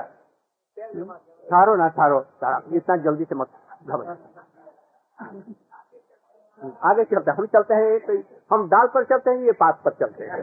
थारो 1.47 1.75
ना, 1.77 1.89
थारो। 1.91 2.19
इतना 2.77 2.97
जल्दी 3.05 3.25
से 3.25 3.35
मत 3.35 3.49
आगे 6.85 7.05
चलते 7.05 7.31
हम 7.31 7.47
चलते 7.47 7.75
हैं 7.75 7.99
तो 8.01 8.15
हम 8.51 8.69
डाल 8.69 8.87
पर 8.87 9.05
चलते 9.05 9.31
हैं, 9.31 9.39
ये 9.39 9.53
पात 9.53 9.83
पर 9.85 9.91
चलते 9.91 10.25
हैं। 10.25 10.43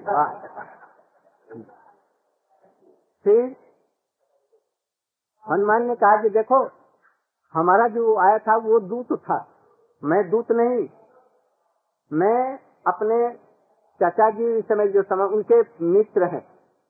फिर 3.26 3.56
हनुमान 5.46 5.86
ने 5.86 5.96
कहा 5.96 6.22
कि 6.22 6.30
देखो, 6.30 6.60
हमारा 7.56 7.88
जो 7.88 8.16
आया 8.20 8.38
था, 8.38 8.56
वो 8.58 8.80
दूत 8.80 9.14
था। 9.20 9.38
मैं 10.04 10.30
दूत 10.30 10.52
नहीं, 10.52 10.88
मैं 12.12 12.60
अपने 12.88 13.18
चाचा 14.00 14.30
जी 14.30 14.62
समय 14.62 14.88
जो 14.88 15.04
समय 15.04 15.36
उनके 15.36 15.62
मित्र 15.86 16.24
हैं। 16.26 16.46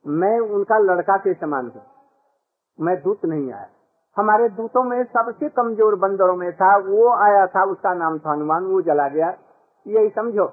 मैं 0.06 0.40
उनका 0.40 0.78
लड़का 0.78 1.18
के 1.18 1.34
समान 1.34 1.72
हूँ। 1.76 1.84
मैं 2.80 2.96
दूत 3.02 3.26
नहीं 3.26 3.52
आया। 3.54 3.70
हमारे 4.18 4.50
दूतों 4.52 4.84
में 4.84 5.04
सबसे 5.06 5.50
कमज़ोर 5.52 5.96
बंदरों 5.98 6.36
में 6.36 6.52
था, 6.54 6.76
वो 6.78 7.10
आया 7.16 7.46
था, 7.48 7.64
उसका 7.64 7.94
नाम 7.94 8.18
था 8.20 8.32
हनुमान, 8.32 8.66
वो 8.66 8.82
जला 8.82 9.08
गया। 9.10 9.34
यही 9.86 10.10
समझो। 10.10 10.46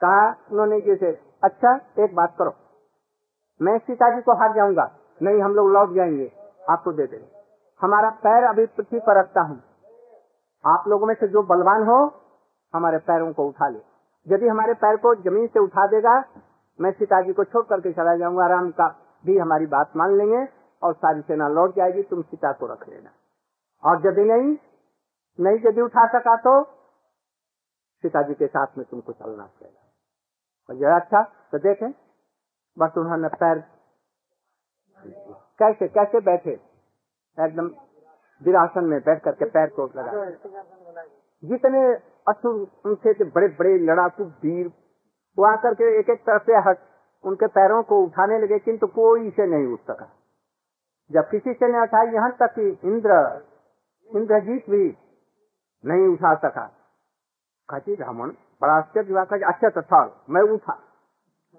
कहा 0.00 0.24
उन्होंने 0.52 0.80
जैसे 0.80 1.10
अच्छा 1.44 1.74
एक 1.98 2.14
बात 2.14 2.34
करो, 2.38 2.54
मैं 3.60 3.78
सीता 3.78 4.08
जी 4.14 4.20
को 4.22 4.32
हार 4.32 4.52
जाऊँगा, 4.54 4.90
नहीं 5.20 5.42
हम 5.42 5.54
लोग 5.54 5.70
लौट 5.70 5.92
जाएँगे, 5.94 6.30
आपको 6.70 6.92
दे 6.92 7.06
देंगे। 7.06 7.26
हमारा 7.80 8.10
पैर 8.22 8.44
अभी 8.44 8.66
पृथ्वी 8.68 8.98
पर 8.98 9.18
रखता 9.18 9.40
हूँ। 9.40 9.60
आप 10.64 10.84
लोगों 10.88 11.06
में 11.06 11.14
से 11.14 11.28
जो 11.28 11.42
बलवान 11.44 11.82
हो, 11.82 11.98
हमारे 12.74 12.98
पैरों 13.00 13.32
को 13.32 13.46
उठा 13.48 13.68
ले। 13.68 13.78
यदि 14.26 14.48
हमारे 14.48 14.74
पैर 14.76 14.96
को 14.96 15.14
ज़मीन 15.14 15.46
से 15.46 15.60
उठा 15.60 15.86
देगा, 15.86 16.22
मैं 16.78 16.90
सीता 16.92 17.20
जी 17.22 17.32
को 17.32 17.44
छोड़ 17.44 17.64
करके 17.64 17.92
चला 17.92 18.16
जाऊँगा, 18.16 18.46
राम 18.46 18.70
का 18.70 18.88
भी 19.24 19.38
हमारी 19.38 19.66
बात 19.68 19.96
मान 19.96 20.16
लेंगे। 20.18 20.44
और 20.82 20.94
सारी 20.94 21.20
सेना 21.22 21.48
लौट 21.50 21.74
जाएगी, 21.76 22.02
तुम 22.02 22.22
सीता 22.22 22.52
को 22.52 22.66
रख 22.66 22.88
लेना। 22.88 23.10
और 23.82 24.06
यदि 24.06 24.24
नहीं 24.24 24.56
नहीं 25.38 25.58
यदि 25.66 25.80
उठा 25.80 26.06
सका 26.08 26.36
तो 26.38 26.62
सीता 28.04 28.22
जी 28.22 28.34
के 28.34 28.46
साथ 28.46 28.78
में 28.78 28.84
तुमको 28.86 29.12
चलना 29.12 29.44
पड़ेगा। 29.44 30.74
जरा 30.74 30.96
अच्छा 30.96 31.22
तो 31.52 31.58
देखे, 31.58 31.86
बस 32.76 32.98
उन्होंने 32.98 33.28
पैर 33.36 33.62
कैसे 35.60 35.88
कैसे 35.88 36.20
बैठे? 36.22 36.50
एकदम 37.38 37.66
विरासन 38.42 38.84
में 38.84 38.98
बैठ 39.00 39.22
करके 39.22 39.44
पैर 39.46 39.68
को 39.70 39.86
लगा। 39.96 40.24
जितने 41.42 41.82
असुर 42.26 42.54
उनसे 42.84 43.24
बड़े 43.26 43.48
बड़े 43.50 43.76
लड़ाकू, 43.80 44.24
वीर, 44.24 44.66
वो 45.38 45.44
आकर 45.46 45.74
के 45.74 45.98
एक 45.98 46.10
एक 46.10 46.20
तरफ़ 46.22 46.42
से 46.42 46.58
हट, 46.68 46.78
उनके 47.24 47.46
पैरों 47.48 47.82
को 47.82 48.02
उठाने 48.04 48.38
लगे, 48.38 48.58
किंतु 48.58 48.86
कोई 48.88 49.30
से 49.30 49.46
नहीं 49.46 49.72
उठ 49.72 49.80
सका। 49.80 50.08
जब 51.12 51.30
किसी 51.30 51.52
से 51.52 51.68
नहीं 51.68 51.82
उठाई 51.82 52.06
यहाँ 52.06 52.36
तक 52.40 52.54
कि 52.54 52.78
इंद्र, 52.84 53.42
इंद्रजीत 54.10 54.70
भी 54.70 54.96
नहीं 55.84 56.08
उठा 56.08 56.34
सका, 56.34 56.70
कहती 57.68 57.94
रावण, 57.94 58.30
बड़ा 58.62 58.72
आश्चर्य 58.72 59.12
हुआ 59.12 59.22
अच्छा 59.22 59.68
तो 59.68 60.14
मैं 60.30 60.54
उठा। 60.54 60.78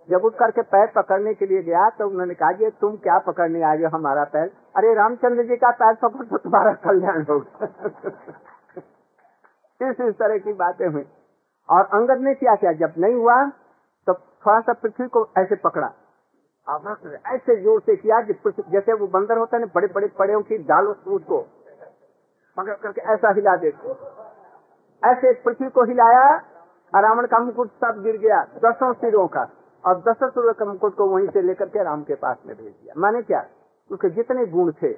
जब 0.10 0.26
उठ 0.26 0.36
करके 0.36 0.62
पैर 0.62 0.92
पकड़ने 0.96 1.34
के 1.34 1.46
लिए 1.46 1.64
गया 1.64 1.90
तो 1.90 2.10
उन्होंने 2.10 2.34
कहा 2.34 2.70
तुम 2.70 2.98
क्या 2.98 3.20
पकड़ने 3.20 3.64
आ 3.64 3.76
गए 3.76 3.90
हमारा 3.94 4.24
पैर? 4.24 4.52
अरे, 4.78 4.94
रामचंद्र 4.94 5.44
जी 5.44 5.56
का 5.56 5.72
पैर 5.72 5.96
पकड़ 5.96 6.26
तो 6.26 6.38
तुम्हारा 6.38 6.74
कल्याण 6.86 7.26
होगा 7.30 7.68
इस 9.82 10.02
इस 10.02 10.16
तरह 10.16 10.38
की 10.38 10.54
बातें 10.54 10.88
हुई। 10.88 11.06
और 11.70 11.90
अंगद 11.94 12.22
ने 12.22 12.34
क्या 12.34 12.56
किया? 12.56 12.74
जब 12.74 12.94
नहीं 12.98 13.14
हुआ 13.14 13.50
तो 14.08 14.14
थोड़ा 14.14 14.60
सा 14.60 14.74
पृथ्वी 14.74 15.08
को 15.08 15.30
ऐसे 15.38 15.56
पकड़ा। 15.56 15.94
ऐसे 16.68 17.56
ज़ोर 17.62 17.82
से 17.82 17.96
किया 17.96 18.22
कि 18.22 18.34
जैसे 18.72 18.94
वो 18.94 19.08
बंदर 19.08 19.38
होता 19.38 19.58
है 19.58 19.62
ना, 19.62 19.72
बड़े 19.76 19.88
बड़े 19.88 20.08
पड़े 20.08 20.42
की 20.42 20.58
डाल 20.58 20.88
उसको 20.88 21.40
पकड़ 22.58 22.74
करके 22.74 23.02
ऐसा 23.14 23.32
हिला 23.32 23.56
देते 23.56 23.92
ऐसे 25.04 25.34
पृथ्वी 25.34 25.70
को 25.70 25.84
हिलाया, 25.84 26.26
रावण 26.94 27.26
का 27.28 27.40
मुकुट 27.40 27.72
सब 27.72 28.02
गिर 28.04 28.18
गया, 28.18 28.44
दसों 28.66 28.94
सिरों 28.94 29.28
का। 29.28 29.50
और 29.84 30.00
दसों 30.00 30.30
सिरों 30.30 30.54
का 30.54 30.66
मुकुट 30.66 30.96
को 30.96 31.08
वहीं 31.08 31.28
से 31.28 31.42
लेकर 31.42 31.70
के 31.70 31.84
राम 31.84 32.04
के 32.04 32.16
पास 32.16 32.38
में 32.46 32.56
भेज 32.56 32.74
दिया। 32.74 32.94
माने 32.98 33.22
क्या? 33.22 33.46
उसके 33.92 34.10
जितने 34.10 34.46
गुण 34.46 34.72
थे, 34.72 34.94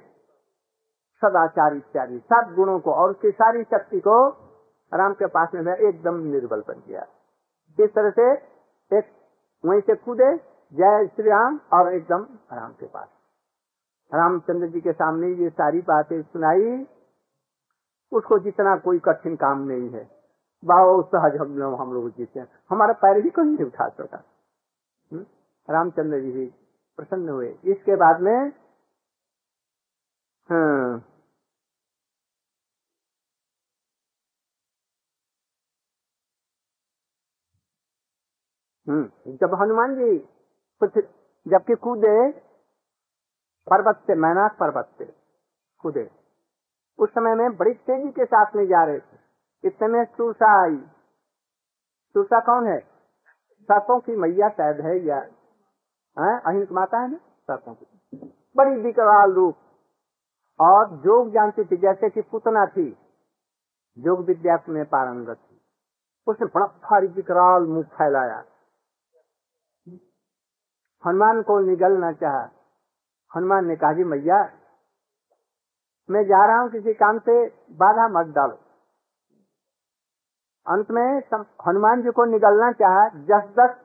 सदाचार 1.22 1.76
इत्यादि, 1.76 2.20
सब 2.20 2.54
गुणों 2.56 2.80
को 2.80 2.92
और 2.94 3.10
उसकी 3.10 3.32
सारी 3.32 3.64
शक्ति 3.64 4.00
को 4.00 4.18
राम 4.92 5.14
के 5.14 5.26
पास 5.28 5.50
में 5.54 5.76
एकदम 5.76 6.20
निर्बल 6.26 6.64
बन 6.68 6.82
गया। 6.88 7.06
इस 7.80 7.90
तरह 7.90 8.10
से 8.10 8.32
एक 8.92 9.06
वहीं 9.64 9.82
से 9.82 9.96
कूदे 9.96 10.55
जय 10.76 11.08
श्री 11.08 11.30
राम 11.30 11.60
और 11.74 11.94
एकदम 11.94 12.24
राम 12.54 12.72
के 12.74 12.86
पास। 12.86 13.08
रामचंद्र 14.12 14.68
जी 14.68 14.82
के 14.82 14.94
सामने 14.94 15.28
ये 15.44 15.50
सारी 15.50 15.82
बातें 15.82 16.22
सुनाई। 16.22 16.86
उसको 18.12 18.40
जितना 18.40 18.76
कोई 18.78 19.00
कठिन 19.00 19.36
काम 19.36 19.62
नहीं 19.68 19.90
है। 19.90 20.04
बहुत 20.64 21.08
सहज 21.08 21.38
हम 21.42 21.58
लोग 21.58 21.80
हम 21.80 21.94
लोग 21.94 22.10
जीते 22.10 22.40
हैं। 22.40 22.48
हमारा 22.70 22.94
पैर 22.94 23.22
भी 23.22 23.30
कोई 23.30 23.46
नहीं 23.46 23.66
उठा 23.66 23.88
सका 23.90 24.24
रामचंद्र 25.70 26.20
जी 26.22 26.32
भी 26.32 26.46
प्रसन्न 27.00 27.30
हुए। 27.30 27.50
इसके 27.66 27.96
बाद 27.96 28.22
में 28.22 28.52
हाँ। 30.50 31.04
जब 39.42 39.54
हनुमान 39.62 39.96
जी 39.96 40.18
जबकि 41.48 41.76
कूदे, 41.76 42.32
पर्वत 43.70 43.96
से 44.08 44.16
मैनाक 44.16 44.58
पर्वत 44.60 44.90
से 44.98 45.06
कूदे। 45.80 46.12
उस 47.00 47.10
समय 47.10 47.36
में 47.36 47.58
बड़ी 47.58 47.74
तेज़ी 47.74 48.12
के 48.12 48.26
साथ 48.26 48.56
में 48.56 48.68
जा 48.68 48.84
रहे 48.84 49.00
थे। 49.00 49.18
इतने 49.64 49.88
में 49.88 50.06
सुरसा 50.06 50.64
आई। 50.64 50.78
सुरसा 52.14 52.40
कौन 52.40 52.68
है? 52.68 52.80
सर्पों 53.62 54.00
की 54.00 54.16
मैया 54.16 54.50
शायद 54.50 54.82
है 54.82 55.00
या 55.06 55.20
अहिंस 56.46 56.68
माता 56.72 57.00
है 57.00 57.12
ना? 57.12 57.18
सर्पों 57.18 57.74
की। 57.74 57.86
बड़ी 58.58 58.82
विकराल 58.82 59.34
रूप। 59.34 59.56
और 60.60 60.98
जोग 60.98 61.32
जानती 61.32 61.64
थी, 61.64 61.78
जैसे 61.78 62.10
कि 62.10 62.22
पुतना 62.22 62.66
थी। 62.66 62.98
जोग 63.98 64.26
विद्या 64.26 64.64
में 64.70 64.86
पारंगत 64.86 65.38
थी। 65.38 65.62
उसने 66.28 66.48
बड़ा 66.48 66.66
भारी 66.66 67.08
विकराल 67.08 67.64
मुख 67.64 67.86
फैलाया। 67.86 68.46
हनुमान 71.06 71.42
को 71.42 71.60
निगलना 71.60 72.12
चाहा। 72.12 72.50
हनुमान 73.32 73.66
ने 73.66 73.76
कहा, 73.76 73.94
जी 73.94 74.04
मैया, 74.04 74.38
मैं 76.10 76.24
जा 76.24 76.46
रहा 76.46 76.60
हूँ 76.60 76.70
किसी 76.70 76.94
काम 76.94 77.20
से, 77.20 77.46
बाधा 77.72 78.08
मत 78.08 78.34
डालो। 78.36 78.60
अंत 80.66 80.92
में 80.92 81.22
हनुमान 81.68 82.02
जी 82.02 82.12
को 82.12 82.26
निगलना 82.26 82.72
चाहा, 82.72 83.08
जस 83.10 83.50
दस 83.60 83.76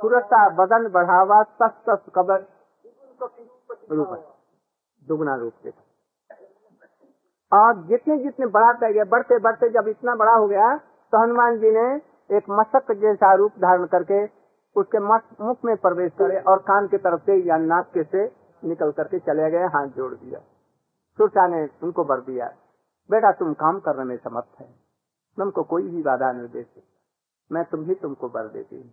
सुरक्षा 0.00 0.48
बदन 0.48 0.88
बढ़ावा, 0.88 1.42
तस 1.42 1.74
तस 1.88 2.04
कबर 2.14 2.46
रूप 3.90 4.18
दुगना 5.06 5.34
रूप 5.36 5.52
से। 5.62 5.72
और 7.52 7.82
जितने 7.86 8.16
जितने 8.18 8.46
बढ़ाते 8.46 8.92
गया, 8.92 9.04
बढ़ते 9.04 9.38
बढ़ते 9.38 9.68
जब 9.70 9.88
इतना 9.88 10.14
बड़ा 10.14 10.32
हो 10.32 10.46
गया 10.48 10.76
तो 11.12 11.22
हनुमान 11.22 11.58
जी 11.58 11.70
ने 11.70 11.84
एक 12.36 12.44
मशक 12.50 12.92
जैसा 12.92 13.32
रूप 13.34 13.52
धारण 13.58 13.86
करके 13.86 14.24
उसके 14.76 14.98
मुख 14.98 15.56
में 15.64 15.76
प्रवेश 15.76 16.12
करे 16.18 16.40
और 16.40 16.58
कान 16.58 16.88
की 16.88 16.98
तरफ़ 16.98 17.20
से 17.20 17.36
या 17.36 17.56
नाक 17.56 17.90
के 17.96 18.04
से 18.04 18.32
निकल 18.64 18.92
करके 18.92 19.18
चले 19.18 19.50
गए, 19.50 19.64
हाथ 19.64 19.86
जोड़ 19.86 20.14
दिया। 20.14 20.40
सुरसा 21.16 21.46
ने 21.46 21.68
उनको 21.82 22.04
बर 22.04 22.20
दिया, 22.20 22.52
बेटा, 23.10 23.32
तुम 23.32 23.52
काम 23.54 23.80
करने 23.80 24.04
में 24.04 24.16
समर्थ 24.16 24.60
है। 24.60 24.66
तुमको 25.36 25.62
कोई 25.62 25.88
भी 25.88 26.02
बाधा 26.02 26.32
नहीं। 26.32 26.48
दे 26.48 26.66
मैं 27.52 27.64
तुम 27.64 27.84
ही 27.84 27.94
तुमको 27.94 28.28
बर 28.28 28.48
देती 28.48 28.76
हूँ। 28.76 28.90